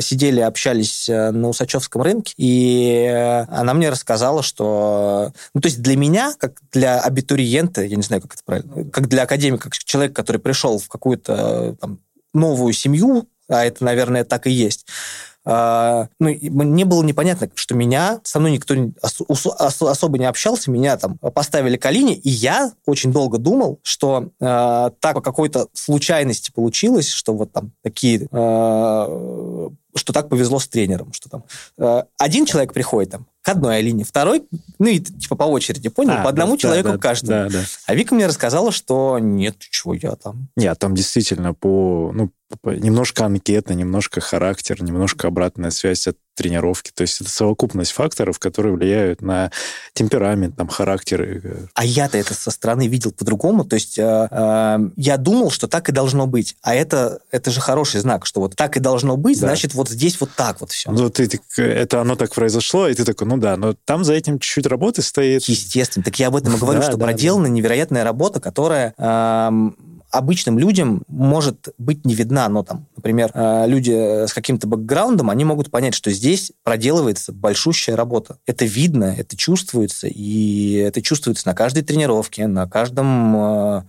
[0.00, 5.32] сидели, общались на Усачевском рынке, и она мне рассказала, что...
[5.54, 9.08] Ну, то есть для меня, как для абитуриента, я не знаю, как это правильно, как
[9.08, 11.98] для академика, как человек, который пришел в какую-то там,
[12.32, 14.86] новую семью, а это, наверное, так и есть,
[15.44, 21.76] ну, мне было непонятно, что меня, со мной никто особо не общался, меня там поставили
[21.76, 27.34] к Алине, и я очень долго думал, что э, так по какой-то случайности получилось, что
[27.34, 31.44] вот там такие э, что так повезло с тренером, что там
[31.78, 34.44] э, один человек приходит там к одной Алине, второй,
[34.78, 37.48] ну и типа по очереди, понял, а, по одному да, человеку да, каждому.
[37.50, 37.64] Да, да.
[37.86, 40.48] А Вика мне рассказала, что нет, чего я там.
[40.56, 42.30] Нет, там действительно по, ну,
[42.64, 46.90] немножко анкета, немножко характер, немножко обратная связь от тренировки.
[46.94, 49.50] То есть это совокупность факторов, которые влияют на
[49.92, 51.68] темперамент, там, характер.
[51.74, 53.64] А я-то это со стороны видел по-другому.
[53.64, 56.56] То есть э, э, я думал, что так и должно быть.
[56.62, 59.48] А это, это же хороший знак, что вот так и должно быть, да.
[59.48, 60.90] значит, вот здесь вот так вот все.
[60.90, 64.40] Ну, ты, это оно так произошло, и ты такой, ну да, но там за этим
[64.40, 65.44] чуть-чуть работы стоит.
[65.44, 66.02] Естественно.
[66.02, 68.92] Так я об этом и говорю, что проделана невероятная работа, которая
[70.10, 75.44] обычным людям может быть не видна, но там, например, э, люди с каким-то бэкграундом, они
[75.44, 78.38] могут понять, что здесь проделывается большущая работа.
[78.44, 83.82] Это видно, это чувствуется, и это чувствуется на каждой тренировке, на каждом э,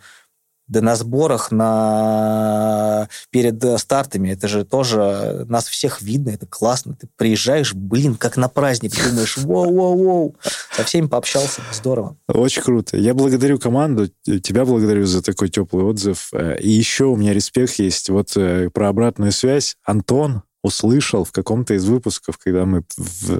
[0.71, 3.09] да на сборах, на...
[3.29, 4.29] перед стартами.
[4.29, 6.95] Это же тоже нас всех видно, это классно.
[6.95, 10.35] Ты приезжаешь, блин, как на праздник, думаешь, воу-воу-воу.
[10.71, 12.15] Со всеми пообщался, здорово.
[12.27, 12.95] Очень круто.
[12.95, 16.29] Я благодарю команду, тебя благодарю за такой теплый отзыв.
[16.31, 19.75] Э, и еще у меня респект есть вот э, про обратную связь.
[19.83, 22.83] Антон, услышал в каком-то из выпусков, когда мы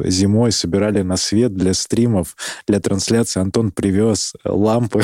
[0.06, 2.36] зимой собирали на свет для стримов,
[2.68, 5.04] для трансляции, Антон привез лампы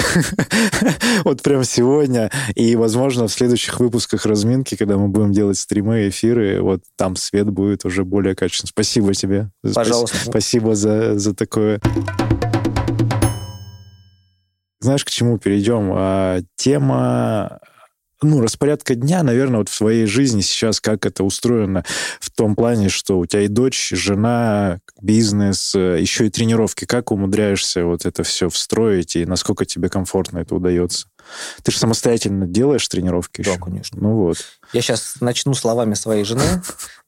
[1.24, 2.32] вот прям сегодня.
[2.56, 7.50] И, возможно, в следующих выпусках разминки, когда мы будем делать стримы, эфиры, вот там свет
[7.50, 8.70] будет уже более качественный.
[8.70, 9.50] Спасибо тебе.
[9.74, 10.18] Пожалуйста.
[10.18, 11.80] Спасибо за, за такое.
[14.80, 15.92] Знаешь, к чему перейдем?
[15.94, 17.60] А, тема
[18.22, 21.84] ну, распорядка дня, наверное, вот в своей жизни сейчас как это устроено
[22.20, 26.86] в том плане, что у тебя и дочь, и жена, бизнес, э, еще и тренировки.
[26.86, 31.08] Как умудряешься вот это все встроить и насколько тебе комфортно это удается?
[31.62, 33.60] Ты же самостоятельно делаешь тренировки Да, еще?
[33.62, 34.00] конечно.
[34.02, 34.38] Ну вот.
[34.74, 36.62] Я сейчас начну словами своей жены.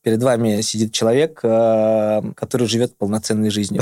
[0.03, 3.81] Перед вами сидит человек, э, который живет полноценной жизнью.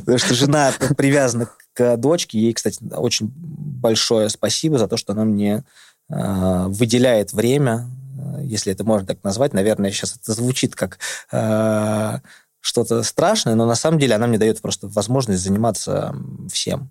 [0.00, 2.38] Потому что жена привязана к дочке.
[2.38, 5.64] Ей, кстати, очень большое спасибо за то, что она мне
[6.08, 7.88] выделяет время,
[8.18, 9.52] э, если это можно так назвать.
[9.52, 10.98] Наверное, сейчас это звучит как
[11.32, 12.18] э,
[12.60, 16.14] что-то страшное, но на самом деле она мне дает просто возможность заниматься
[16.52, 16.90] всем.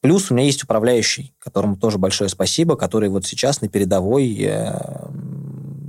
[0.00, 4.72] Плюс у меня есть управляющий, которому тоже большое спасибо, который вот сейчас на передовой э,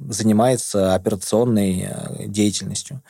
[0.10, 3.02] занимается операционной э, деятельностью.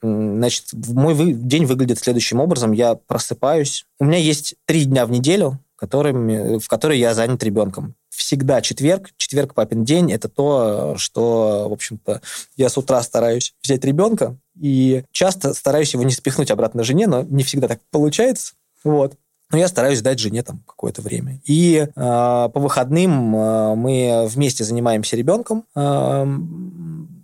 [0.00, 2.72] Значит, мой вы- день выглядит следующим образом.
[2.72, 3.86] Я просыпаюсь.
[3.98, 7.96] У меня есть три дня в неделю, которыми, в которые я занят ребенком.
[8.18, 9.10] Всегда четверг.
[9.16, 10.12] Четверг папин день.
[10.12, 12.20] Это то, что, в общем-то,
[12.56, 17.22] я с утра стараюсь взять ребенка, и часто стараюсь его не спихнуть обратно жене, но
[17.22, 18.54] не всегда так получается.
[18.82, 19.14] Вот.
[19.52, 21.40] Но я стараюсь дать жене там какое-то время.
[21.44, 25.64] И э, по выходным э, мы вместе занимаемся ребенком.
[25.74, 26.26] Э,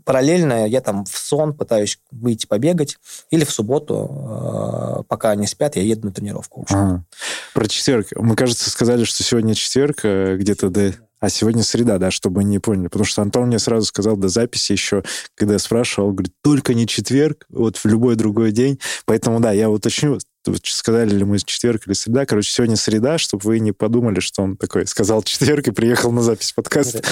[0.05, 2.99] параллельно я там в сон пытаюсь выйти побегать.
[3.31, 6.67] Или в субботу, э, пока они спят, я еду на тренировку.
[6.71, 7.05] Ага.
[7.53, 8.09] Про четверг.
[8.17, 10.95] Мы, кажется, сказали, что сегодня четверг, э, где-то до...
[11.21, 12.89] А сегодня среда, да, чтобы не поняли.
[12.89, 15.03] Потому что Антон мне сразу сказал до записи еще,
[15.35, 18.79] когда я спрашивал, говорит, только не четверг, вот в любой другой день.
[19.07, 20.19] Поэтому, да, я уточню,
[20.65, 22.27] сказали ли мы четверг или среда.
[22.27, 26.23] Короче, сегодня среда, чтобы вы не подумали, что он такой сказал четверг и приехал на
[26.23, 27.03] запись подкаста.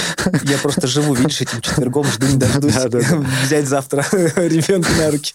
[0.45, 2.75] Я просто живу, видишь, этим четвергом, жду не дождусь
[3.45, 5.33] взять завтра ребенка на руки.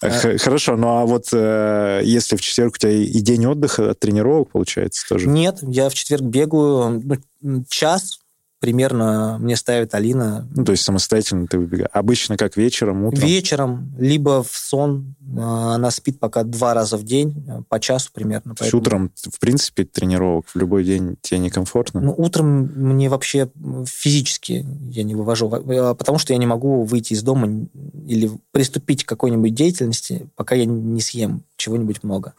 [0.00, 3.90] А, Хорошо, ну а вот э, если в четверг у тебя и и день отдыха
[3.90, 5.26] от тренировок получается тоже?
[5.26, 7.02] Нет, я в четверг бегаю
[7.40, 8.20] ну, час
[8.66, 11.88] примерно мне ставит Алина Ну, то есть самостоятельно ты выбегаешь.
[11.92, 13.22] Обычно как вечером, утром?
[13.24, 15.14] вечером, либо в сон.
[15.38, 18.56] А, Она спит пока два раза в день, э, по часу примерно.
[18.56, 22.00] То есть поэтому- утром, в принципе, тренировок в любой день тебе некомфортно?
[22.00, 23.48] Ну, утром мне вообще
[23.86, 27.68] физически я не вывожу, во- э, потому что я не могу выйти из дома
[28.06, 32.32] или приступить к какой-нибудь деятельности, пока я не съем чего-нибудь много.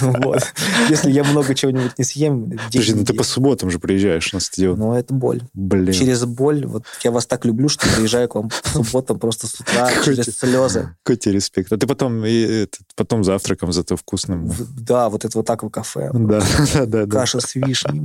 [0.90, 2.58] Если я много чего-нибудь не съем...
[2.66, 4.78] Подожди, ну ты по субботам же приезжаешь на стадион.
[4.78, 5.42] Ну, это боль.
[5.54, 5.92] Блин.
[5.92, 6.66] Через боль.
[6.66, 10.24] Вот я вас так люблю, что приезжаю к вам по субботам просто с утра через
[10.36, 10.94] слезы.
[11.02, 11.72] Какой тебе респект.
[11.72, 12.24] А ты потом,
[12.94, 14.50] потом завтраком зато вкусным.
[14.76, 16.10] Да, вот это вот так в кафе.
[16.12, 16.42] Да,
[16.74, 17.06] да, да.
[17.06, 18.02] Каша с вишней.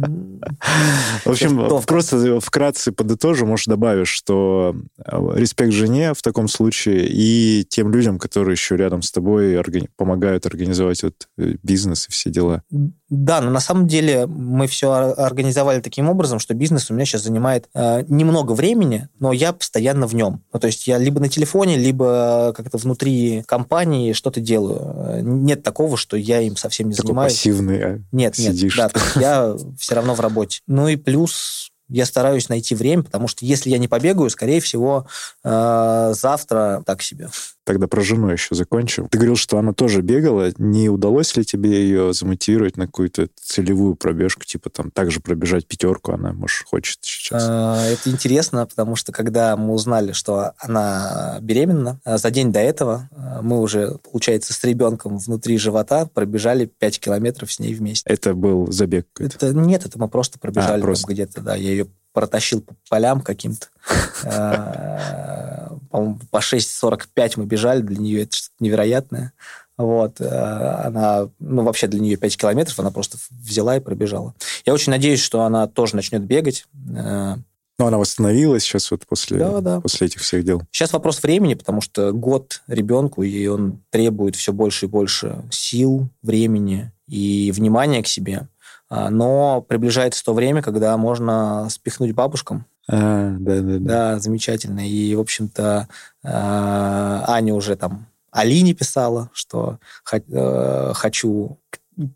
[1.26, 7.49] В общем, просто вкратце подытожу, может, добавишь, что э, респект жене в таком случае и
[7.70, 12.30] тем людям, которые еще рядом с тобой органи- помогают организовать вот э, бизнес и все
[12.30, 12.64] дела.
[13.10, 17.24] Да, но на самом деле мы все организовали таким образом, что бизнес у меня сейчас
[17.24, 20.44] занимает э, немного времени, но я постоянно в нем.
[20.54, 24.80] Ну, то есть я либо на телефоне, либо как-то внутри компании что-то делаю.
[24.96, 27.34] Э, Нет такого, что я им совсем не Такой занимаюсь.
[27.34, 27.80] пассивный.
[27.84, 28.78] а, Нет, нет, сидишь.
[28.78, 30.60] да, я все равно в работе.
[30.68, 35.08] Ну и плюс я стараюсь найти время, потому что если я не побегаю, скорее всего,
[35.44, 37.30] э, завтра так себе.
[37.70, 39.08] Тогда про жену еще закончим.
[39.10, 40.50] Ты говорил, что она тоже бегала.
[40.58, 44.44] Не удалось ли тебе ее замотивировать на какую-то целевую пробежку?
[44.44, 47.44] Типа там также пробежать пятерку она, может, хочет сейчас.
[47.48, 52.60] Э, Это интересно, потому что когда мы узнали, что она беременна, э, за день до
[52.60, 58.10] этого э, мы уже, получается, с ребенком внутри живота пробежали 5 километров с ней вместе.
[58.10, 59.46] Это был забег какой-то.
[59.46, 61.14] Это нет, это мы просто пробежали А, просто.
[61.14, 63.68] где-то, да, я ее протащил по полям каким-то.
[64.24, 69.32] Э, По-моему, по 6.45 мы бежали, для нее это что-то невероятное.
[69.78, 74.34] Вот, э, она, ну, вообще для нее 5 километров, она просто взяла и пробежала.
[74.66, 76.66] Я очень надеюсь, что она тоже начнет бегать.
[76.96, 77.36] Э,
[77.80, 79.80] Ну, она восстановилась сейчас вот после, Да, да.
[79.80, 80.62] после этих всех дел.
[80.70, 86.10] Сейчас вопрос времени, потому что год ребенку, и он требует все больше и больше сил,
[86.22, 88.50] времени и внимания к себе.
[88.90, 92.66] А, Но приближается то время, когда можно спихнуть бабушкам.
[92.88, 93.80] А, да, да, да.
[93.80, 94.88] Да, замечательно.
[94.88, 95.88] И, в общем-то,
[96.24, 99.80] а, Аня уже там Алине писала, что
[100.12, 101.60] э, хочу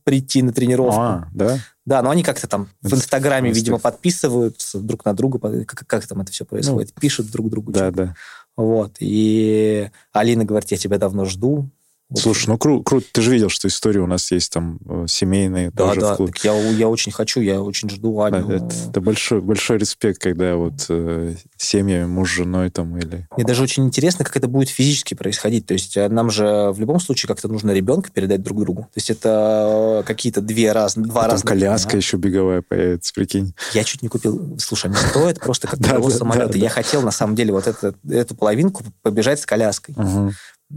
[0.04, 1.00] прийти на тренировку.
[1.00, 1.58] А, да?
[1.86, 5.40] Да, но они как-то там в Инстаграме, видимо, подписываются друг на друга.
[5.66, 6.94] Как, как там это все происходит?
[6.94, 7.72] Пишут друг другу.
[7.72, 8.16] Да, да.
[8.56, 8.98] Вот.
[9.00, 11.70] И Алина говорит, я тебя давно жду.
[12.16, 13.05] Слушай, ну кру- круто.
[13.11, 16.18] Ты же видел, что истории у нас есть там э, семейные да, тоже да, в
[16.18, 16.34] клубе.
[16.34, 18.49] так я, я очень хочу, я очень жду Да, Аню.
[18.49, 23.28] это, это большой, большой респект, когда вот э, семьями, муж с женой там или...
[23.36, 25.66] Мне даже очень интересно, как это будет физически происходить.
[25.66, 28.84] То есть э, нам же в любом случае как-то нужно ребенка передать друг другу.
[28.84, 31.97] То есть это э, какие-то две разные, два разных коляска дня.
[31.97, 33.53] еще беговая появится, прикинь.
[33.74, 34.55] Я чуть не купил.
[34.59, 36.53] Слушай, они стоят просто как Да, того да, самолета.
[36.53, 36.70] да, Я да.
[36.70, 39.95] хотел, на самом деле, вот эту половинку побежать с коляской.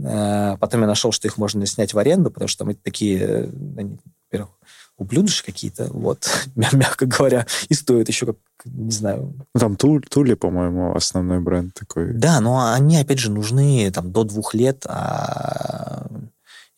[0.03, 3.49] Э, Потом я нашел, что их можно снять в аренду, потому что эти такие, э,
[3.77, 3.97] они,
[4.29, 4.51] во-первых,
[4.97, 9.33] ублюдыши какие-то, вот, мягко говоря, и стоят еще как, не знаю...
[9.53, 12.13] Ну, там Туль, Тули, по-моему, основной бренд такой.
[12.13, 16.07] Да, но они, опять же, нужны там до двух лет, а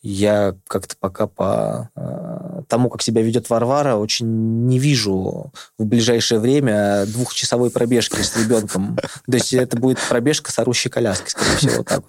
[0.02, 6.40] я как-то пока по э, тому, как себя ведет Варвара, очень не вижу в ближайшее
[6.40, 8.96] время двухчасовой пробежки с ребенком.
[8.96, 12.04] То есть это будет пробежка с орущей коляской, скорее всего, так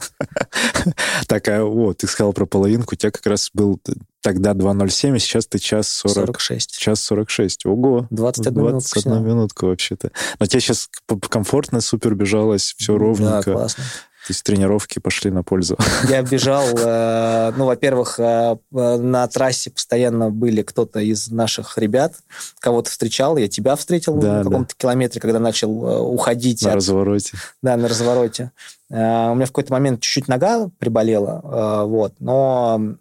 [1.27, 3.81] Так, а вот, ты сказал про половинку, у тебя как раз был
[4.21, 6.15] тогда 2.07, а сейчас ты час 40...
[6.15, 6.79] 46.
[6.79, 7.67] Час 46.
[7.67, 8.07] Ого.
[8.11, 10.11] 21 минутку 21 минутку вообще-то.
[10.39, 10.89] Но тебе сейчас
[11.29, 13.43] комфортно супер бежалось, все ровненько.
[13.47, 13.85] Да, классно.
[14.27, 15.79] То есть тренировки пошли на пользу.
[16.09, 22.15] Я бежал, э, ну, во-первых, э, на трассе постоянно были кто-то из наших ребят,
[22.59, 24.83] кого-то встречал, я тебя встретил да, на каком-то да.
[24.83, 26.63] километре, когда начал э, уходить.
[26.63, 26.75] На от...
[26.77, 27.39] развороте.
[27.63, 28.53] Да, на развороте.
[28.91, 32.97] У меня в какой-то момент чуть-чуть нога приболела, вот, но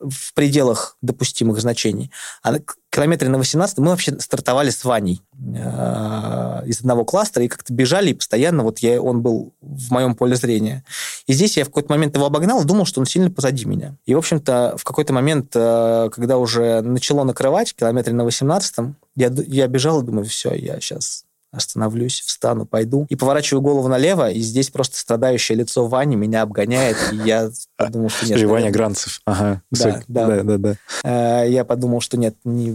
[0.00, 2.10] в пределах допустимых значений.
[2.42, 7.48] А на километре на 18 мы вообще стартовали с Ваней э, из одного кластера и
[7.48, 10.84] как-то бежали, и постоянно вот я, он был в моем поле зрения.
[11.26, 13.96] И здесь я в какой-то момент его обогнал, думал, что он сильно позади меня.
[14.06, 19.30] И, в общем-то, в какой-то момент, э, когда уже начало накрывать, километре на 18 я,
[19.46, 23.06] я бежал и думаю, все, я сейчас остановлюсь, встану, пойду.
[23.08, 28.10] И поворачиваю голову налево, и здесь просто страдающее лицо Вани меня обгоняет, и я подумал,
[28.10, 28.42] что нет.
[28.42, 29.62] Ваня Гранцев, ага.
[29.70, 30.26] Да, да.
[30.26, 31.42] да, да, да.
[31.44, 32.72] Я подумал, что нет, не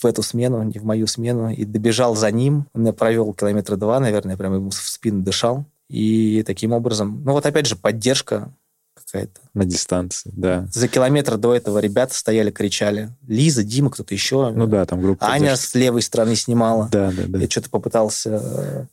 [0.00, 2.66] в эту смену, не в мою смену, и добежал за ним.
[2.72, 5.64] Он меня провел километра два, наверное, прямо ему в спину дышал.
[5.88, 8.52] И таким образом, ну вот опять же, поддержка
[9.10, 9.40] какая-то.
[9.54, 10.66] На дистанции, да.
[10.72, 13.10] За километр до этого ребята стояли, кричали.
[13.26, 14.50] Лиза, Дима, кто-то еще.
[14.50, 15.26] Ну да, там группа.
[15.26, 15.66] Аня поддержки.
[15.66, 16.88] с левой стороны снимала.
[16.92, 17.38] Да, да, да.
[17.38, 18.84] Я что-то попытался э,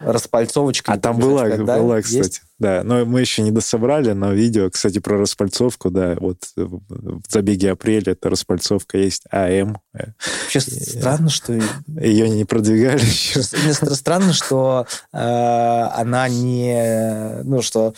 [0.00, 0.94] распальцовочкой.
[0.94, 1.78] А там была, да?
[1.78, 2.18] была, кстати.
[2.18, 2.42] Есть?
[2.58, 7.70] Да, но мы еще не дособрали, но видео, кстати, про распальцовку, да, вот в забеге
[7.70, 9.78] апреля эта распальцовка есть АМ.
[9.92, 11.58] Вообще странно, что...
[11.86, 13.42] Ее не продвигали еще.
[13.42, 17.42] Странно, что э, она не...
[17.44, 17.94] Ну, что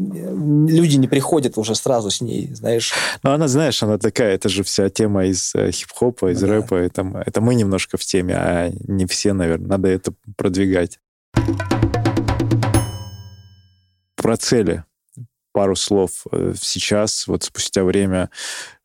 [0.00, 2.92] люди не приходят уже сразу с ней, знаешь.
[3.22, 6.46] Ну, она, знаешь, она такая, это же вся тема из э, хип-хопа, из да.
[6.46, 6.74] рэпа.
[6.74, 9.68] Это, это мы немножко в теме, а не все, наверное.
[9.68, 10.98] Надо это продвигать.
[14.16, 14.84] Про цели
[15.52, 18.30] пару слов э, сейчас, вот спустя время,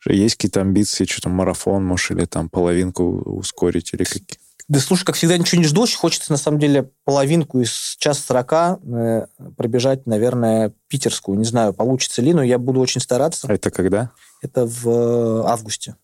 [0.07, 4.39] есть какие-то амбиции, что то марафон, может, или там половинку ускорить, или какие?
[4.67, 5.83] Да слушай, как всегда, ничего не жду.
[5.83, 11.37] Очень хочется, на самом деле, половинку из час сорока э, пробежать, наверное, питерскую.
[11.37, 13.47] Не знаю, получится ли, но я буду очень стараться.
[13.47, 14.11] Это когда?
[14.41, 15.95] Это в э, августе.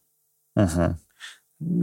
[0.56, 1.00] Ага.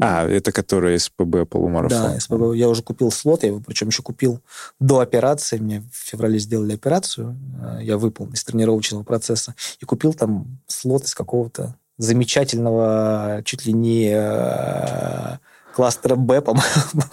[0.01, 2.13] А, это который СПБ полумарафон.
[2.13, 2.55] Да, СПБ.
[2.55, 4.41] Я уже купил слот, я его причем еще купил
[4.81, 5.59] до операции.
[5.59, 11.05] Мне в феврале сделали операцию, э, я выпал из тренировочного процесса и купил там слот
[11.05, 15.39] из какого-то замечательного, чуть ли не э,
[15.79, 17.05] кластера Б, по-моему.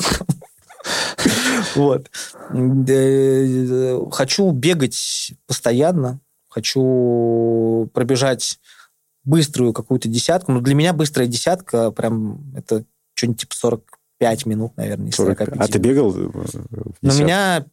[1.75, 2.09] Вот.
[4.11, 8.59] Хочу бегать постоянно, хочу пробежать
[9.23, 10.51] быструю какую-то десятку.
[10.51, 15.49] Но для меня быстрая десятка прям это что-нибудь типа 45 минут, наверное, 45.
[15.59, 16.11] А ты бегал?
[16.15, 16.43] Ну,
[17.03, 17.67] у меня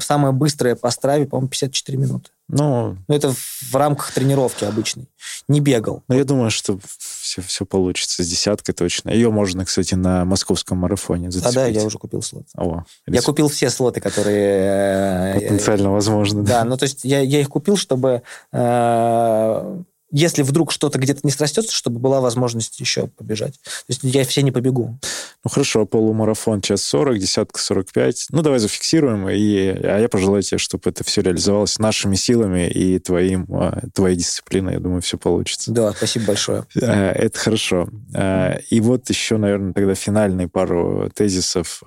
[0.00, 2.30] самое быстрое по страве, по-моему, 54 минуты.
[2.48, 5.08] Ну, ну, это в рамках тренировки обычной.
[5.48, 6.02] Не бегал.
[6.08, 9.10] Ну, я думаю, что все, все получится с десяткой точно.
[9.10, 11.56] Ее можно, кстати, на московском марафоне зацепить.
[11.56, 12.44] А да, я уже купил слот.
[12.56, 15.34] О, я купил все слоты, которые...
[15.34, 16.42] Э, Потенциально возможно.
[16.42, 19.82] Да, ну то есть я, я их купил, чтобы э,
[20.12, 23.54] если вдруг что-то где-то не срастется, чтобы была возможность еще побежать.
[23.62, 24.98] То есть я все не побегу.
[25.44, 28.28] Ну хорошо, полумарафон час 40, десятка 45.
[28.30, 32.98] Ну давай зафиксируем, и, а я пожелаю тебе, чтобы это все реализовалось нашими силами и
[32.98, 34.74] твоим, а, твоей дисциплиной.
[34.74, 35.72] Я думаю, все получится.
[35.72, 36.64] Да, спасибо большое.
[36.80, 37.88] А, это хорошо.
[38.14, 41.82] А, и вот еще, наверное, тогда финальные пару тезисов.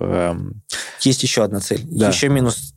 [1.00, 1.82] Есть еще одна цель.
[1.84, 2.08] Да.
[2.08, 2.74] Еще минус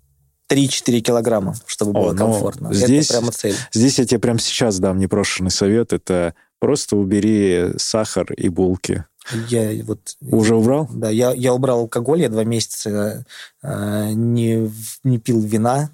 [0.49, 2.73] 3-4 килограмма, чтобы было О, ну, комфортно.
[2.73, 3.55] Здесь, это прямо цель.
[3.71, 5.93] Здесь я тебе прямо сейчас дам непрошенный совет.
[5.93, 9.05] Это просто убери сахар и булки.
[9.47, 9.99] Я вот...
[10.21, 10.89] Уже убрал?
[10.91, 13.25] Да, я, я убрал алкоголь, я два месяца
[13.61, 14.71] э, не,
[15.03, 15.91] не пил вина,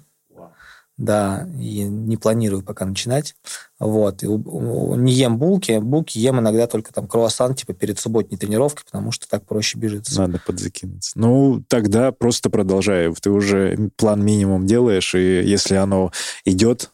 [0.96, 3.34] да, и не планирую пока начинать.
[3.78, 4.22] Вот.
[4.22, 5.78] И не ем булки.
[5.78, 10.20] Булки ем иногда только там круассан, типа перед субботней тренировкой, потому что так проще бежится.
[10.22, 11.12] Надо подзакинуться.
[11.14, 13.12] Ну, тогда просто продолжай.
[13.14, 16.12] Ты уже план минимум делаешь, и если оно
[16.44, 16.90] идет,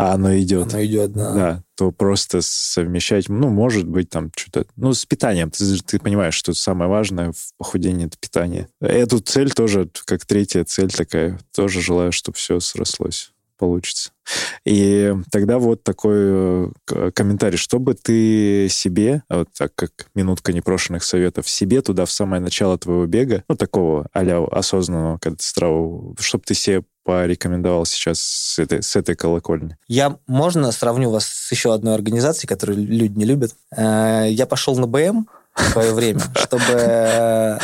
[0.00, 0.72] а оно идет.
[0.72, 1.34] Оно идет, да.
[1.34, 4.66] Да, то просто совмещать, ну, может быть, там что-то...
[4.76, 5.50] Ну, с питанием.
[5.50, 8.68] Ты, ты понимаешь, что самое важное в похудении— это питание.
[8.80, 13.32] Эту цель тоже, как третья цель такая, тоже желаю, чтобы все срослось.
[13.58, 14.12] получится.
[14.64, 17.58] И тогда вот такой э, комментарий.
[17.58, 23.04] Чтобы ты себе, вот так как минутка непрошенных советов, себе туда в самое начало твоего
[23.04, 28.82] бега, ну, такого а осознанного, когда ты страву, чтобы ты себе порекомендовал сейчас с этой,
[28.82, 29.76] с этой колокольни?
[29.88, 33.54] Я, можно сравню вас с еще одной организацией, которую люди не любят?
[33.74, 36.64] Э, я пошел на БМ в свое время, чтобы...
[36.72, 37.58] Э,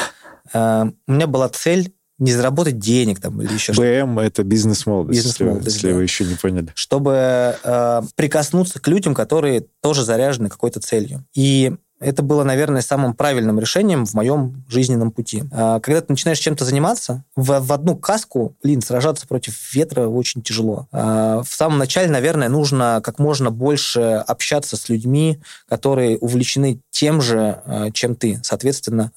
[0.54, 4.06] у меня была цель не заработать денег там или еще что-то.
[4.06, 5.94] БМ– это бизнес-молодость, бизнес если, если да.
[5.94, 6.72] вы еще не поняли.
[6.74, 11.24] Чтобы э, прикоснуться к людям, которые тоже заряжены какой-то целью.
[11.34, 15.44] И это было, наверное, самым правильным решением в моем жизненном пути.
[15.52, 20.42] А, когда ты начинаешь чем-то заниматься, в, в одну каску, блин, сражаться против ветра очень
[20.42, 20.88] тяжело.
[20.92, 27.20] А, в самом начале, наверное, нужно как можно больше общаться с людьми, которые увлечены тем
[27.20, 28.40] же, а, чем ты.
[28.42, 29.12] Соответственно,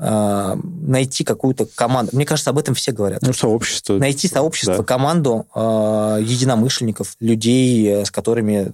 [0.82, 2.12] найти какую-то команду.
[2.14, 3.22] Мне кажется, об этом все говорят.
[3.22, 3.94] Ну, сообщество.
[3.98, 4.84] Найти сообщество, да.
[4.84, 8.74] команду единомышленников, людей, с которыми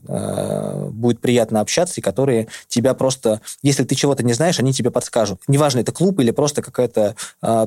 [0.90, 5.40] будет приятно общаться, и которые тебя просто, если ты чего-то не знаешь, они тебе подскажут.
[5.48, 7.16] Неважно, это клуб или просто какая-то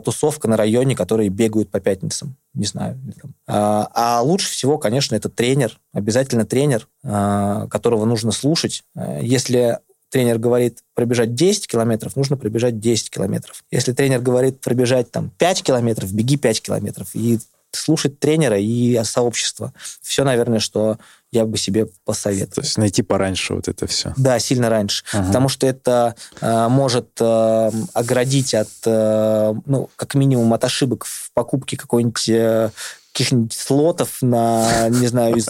[0.04, 2.34] тусовка на районе, которые бегают по пятницам.
[2.54, 2.98] Не знаю.
[3.46, 5.78] А, а лучше всего, конечно, это тренер.
[5.92, 8.82] Обязательно тренер, которого нужно слушать.
[9.20, 9.78] Если
[10.10, 13.64] тренер говорит пробежать 10 километров, нужно пробежать 10 километров.
[13.70, 17.08] Если тренер говорит пробежать там 5 километров, беги 5 километров.
[17.14, 17.38] И
[17.72, 19.72] слушать тренера и сообщество.
[20.00, 20.98] Все, наверное, что
[21.30, 22.54] я бы себе посоветовал.
[22.54, 24.14] То есть найти пораньше вот это все.
[24.16, 25.04] Да, сильно раньше.
[25.12, 25.26] Ага.
[25.26, 31.30] Потому что это э, может э, оградить от, э, ну, как минимум, от ошибок в
[31.34, 32.70] покупке какой-нибудь э,
[33.18, 35.48] каких-нибудь слотов на, не знаю, из,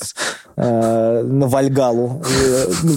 [0.57, 2.23] э, на Вальгалу.
[2.83, 2.93] Ну,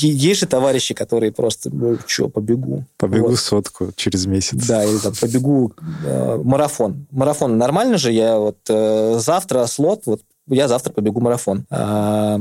[0.00, 2.84] есть же товарищи, которые просто, ну, что, побегу.
[2.96, 3.38] Побегу вот.
[3.38, 4.66] сотку через месяц.
[4.66, 5.72] Да, или там побегу
[6.04, 7.06] э, марафон.
[7.12, 11.64] Марафон нормально же, я вот э, завтра слот, вот я завтра побегу марафон.
[11.70, 12.38] А,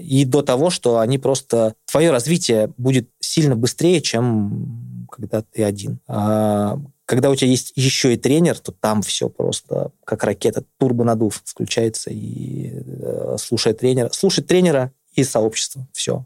[0.00, 1.74] и до того, что они просто...
[1.90, 5.98] Твое развитие будет сильно быстрее, чем когда ты один.
[7.12, 12.08] Когда у тебя есть еще и тренер, то там все просто как ракета, турбонадув включается
[12.08, 14.08] и э, слушай тренера.
[14.14, 15.86] Слушать тренера и сообщество.
[15.92, 16.24] Все.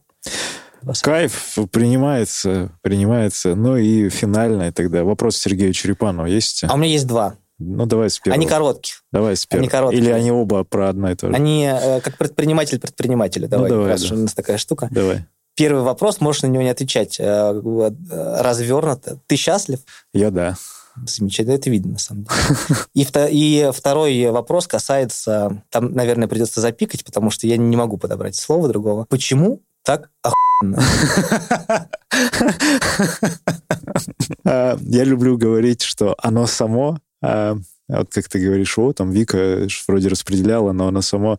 [1.03, 3.57] Кайф принимается, принимается.
[3.57, 5.03] Ну и финальное тогда.
[5.03, 6.62] Вопрос Сергею Черепанову есть?
[6.62, 7.34] А у меня есть два.
[7.59, 8.39] Ну, давай с первого.
[8.39, 8.95] Они короткие.
[9.11, 9.62] Давай с первого.
[9.62, 10.03] Они короткие.
[10.05, 11.34] Или они оба про одно и то же?
[11.34, 13.49] Они э, как предприниматель предпринимателя.
[13.49, 14.14] Давай, ну, давай раз да.
[14.14, 14.87] у нас такая штука.
[14.93, 15.24] Давай.
[15.57, 17.18] Первый вопрос, можешь на него не отвечать.
[17.18, 19.18] Э, э, развернуто.
[19.26, 19.80] Ты счастлив?
[20.12, 20.57] Я да.
[21.05, 22.36] Замечательно, это видно, на самом деле.
[22.94, 28.36] И, и второй вопрос касается, там, наверное, придется запикать, потому что я не могу подобрать
[28.36, 29.05] слово другого.
[29.05, 30.82] Почему так охуенно?
[34.80, 37.57] Я люблю говорить, что оно само а,
[37.88, 41.38] вот как ты говоришь, о, там Вика вроде распределяла, но оно само...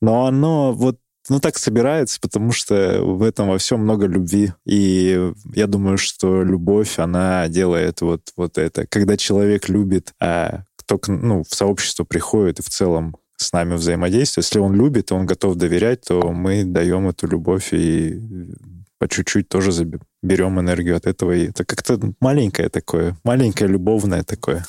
[0.00, 0.98] Но оно вот
[1.28, 4.52] ну, так собирается, потому что в этом во всем много любви.
[4.64, 8.86] И я думаю, что любовь, она делает вот, вот это.
[8.86, 14.46] Когда человек любит, а кто ну, в сообщество приходит и в целом с нами взаимодействует,
[14.46, 18.20] если он любит, он готов доверять, то мы даем эту любовь и
[18.98, 19.70] по чуть-чуть тоже
[20.22, 21.32] берем энергию от этого.
[21.32, 24.66] И это как-то маленькое такое, маленькое любовное такое.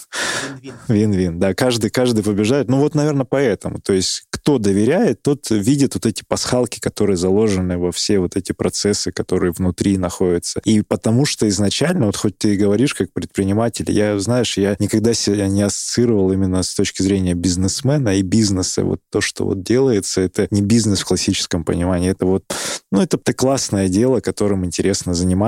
[0.87, 1.39] Вин-вин.
[1.39, 2.69] Да, каждый, каждый побежает.
[2.69, 3.79] Ну вот, наверное, поэтому.
[3.79, 8.51] То есть кто доверяет, тот видит вот эти пасхалки, которые заложены во все вот эти
[8.51, 10.61] процессы, которые внутри находятся.
[10.63, 15.13] И потому что изначально, вот хоть ты и говоришь как предприниматель, я, знаешь, я никогда
[15.13, 18.83] себя не ассоциировал именно с точки зрения бизнесмена и бизнеса.
[18.83, 22.11] Вот то, что вот делается, это не бизнес в классическом понимании.
[22.11, 22.43] Это вот,
[22.91, 25.38] ну, это классное дело, которым интересно заниматься.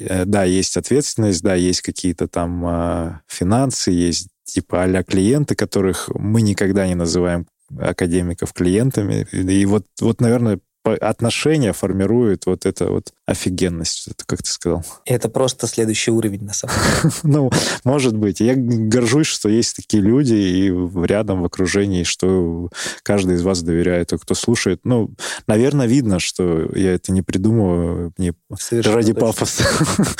[0.00, 6.08] Э, да, есть ответственность, да, есть какие-то там э, финансы, есть типа а клиенты, которых
[6.14, 7.46] мы никогда не называем
[7.78, 9.26] академиков клиентами.
[9.32, 14.82] И вот, вот, наверное, отношения формируют вот это вот офигенность, это как ты сказал.
[15.04, 17.12] Это просто следующий уровень, на самом деле.
[17.22, 17.50] Ну,
[17.84, 18.40] может быть.
[18.40, 22.70] Я горжусь, что есть такие люди и рядом в окружении, что
[23.02, 24.80] каждый из вас доверяет, а кто слушает.
[24.84, 25.10] Ну,
[25.46, 28.32] наверное, видно, что я это не придумываю не
[28.70, 29.64] ради пафоса.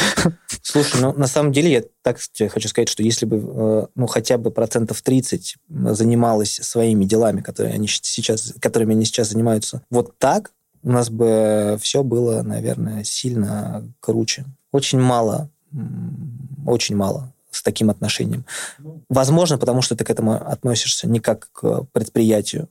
[0.62, 4.06] Слушай, ну, на самом деле, я так тебе хочу сказать, что если бы, э, ну,
[4.06, 10.18] хотя бы процентов 30 занималась своими делами, которые они сейчас, которыми они сейчас занимаются, вот
[10.18, 10.52] так,
[10.82, 14.44] у нас бы все было, наверное, сильно круче.
[14.72, 15.48] Очень мало,
[16.66, 18.44] очень мало с таким отношением.
[19.08, 22.68] Возможно, потому что ты к этому относишься не как к предприятию.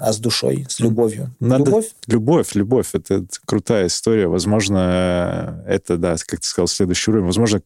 [0.00, 1.34] Э, а с душой, с любовью.
[1.40, 1.64] Надо...
[1.64, 1.86] Любовь?
[2.06, 2.88] Любовь, любовь.
[2.92, 4.26] Это, это крутая история.
[4.28, 7.26] Возможно, это, да, как ты сказал, следующий уровень.
[7.26, 7.62] Возможно,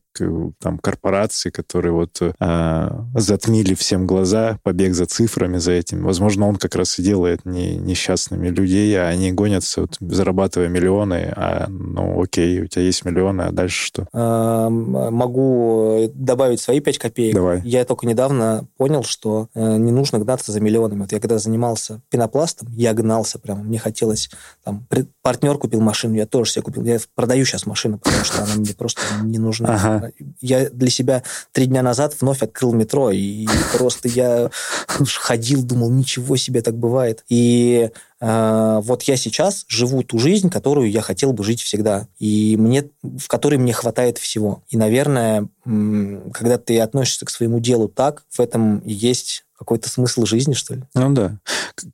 [0.61, 6.05] там корпорации, которые вот э, затмили всем глаза, побег за цифрами, за этим.
[6.05, 11.33] Возможно, он как раз и делает не, несчастными людей, а они гонятся, вот, зарабатывая миллионы,
[11.37, 14.07] а, ну, окей, у тебя есть миллионы, а дальше что?
[14.13, 17.35] А, могу добавить свои пять копеек.
[17.35, 17.61] Давай.
[17.65, 21.01] Я только недавно понял, что э, не нужно гнаться за миллионами.
[21.03, 23.63] Вот я когда занимался пенопластом, я гнался прямо.
[23.63, 24.29] Мне хотелось,
[24.65, 24.85] там,
[25.23, 26.83] партнер купил машину, я тоже себе купил.
[26.83, 29.75] Я продаю сейчас машину, потому что она мне просто не нужна.
[29.75, 30.11] Ага.
[30.41, 34.51] Я для себя три дня назад вновь открыл метро, и просто я
[34.87, 37.25] ходил, думал, ничего себе так бывает.
[37.29, 37.91] И
[38.21, 42.91] э, вот я сейчас живу ту жизнь, которую я хотел бы жить всегда, и мне,
[43.03, 44.65] в которой мне хватает всего.
[44.69, 50.55] И, наверное, когда ты относишься к своему делу так, в этом есть какой-то смысл жизни,
[50.55, 50.83] что ли.
[50.95, 51.39] Ну да.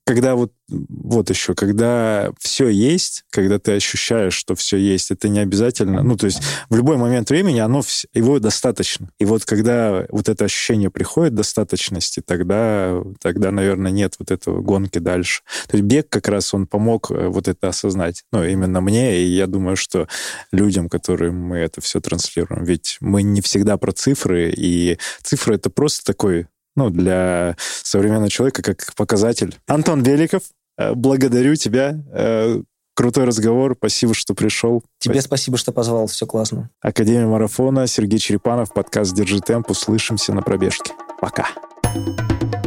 [0.04, 5.38] Когда вот, вот еще, когда все есть, когда ты ощущаешь, что все есть, это не
[5.38, 9.10] обязательно, ну, то есть в любой момент времени оно, его достаточно.
[9.18, 14.98] И вот когда вот это ощущение приходит достаточности, тогда, тогда, наверное, нет вот этого гонки
[14.98, 15.42] дальше.
[15.68, 18.24] То есть бег как раз, он помог э, вот это осознать.
[18.30, 20.06] Ну, именно мне, и я думаю, что
[20.52, 22.64] людям, которым мы это все транслируем.
[22.64, 26.46] Ведь мы не всегда про цифры, и цифры— это просто такой
[26.76, 29.56] ну, для современного человека как показатель.
[29.66, 30.42] Антон Беликов,
[30.76, 31.98] э, благодарю тебя.
[32.12, 32.60] Э,
[32.94, 33.74] крутой разговор.
[33.76, 34.82] Спасибо, что пришел.
[34.98, 36.06] Тебе спасибо, что позвал.
[36.06, 36.70] Все классно.
[36.80, 37.86] Академия марафона.
[37.86, 38.72] Сергей Черепанов.
[38.72, 39.70] Подкаст «Держи темп».
[39.70, 40.92] Услышимся на пробежке.
[41.20, 41.48] Пока.
[41.82, 42.63] Пока.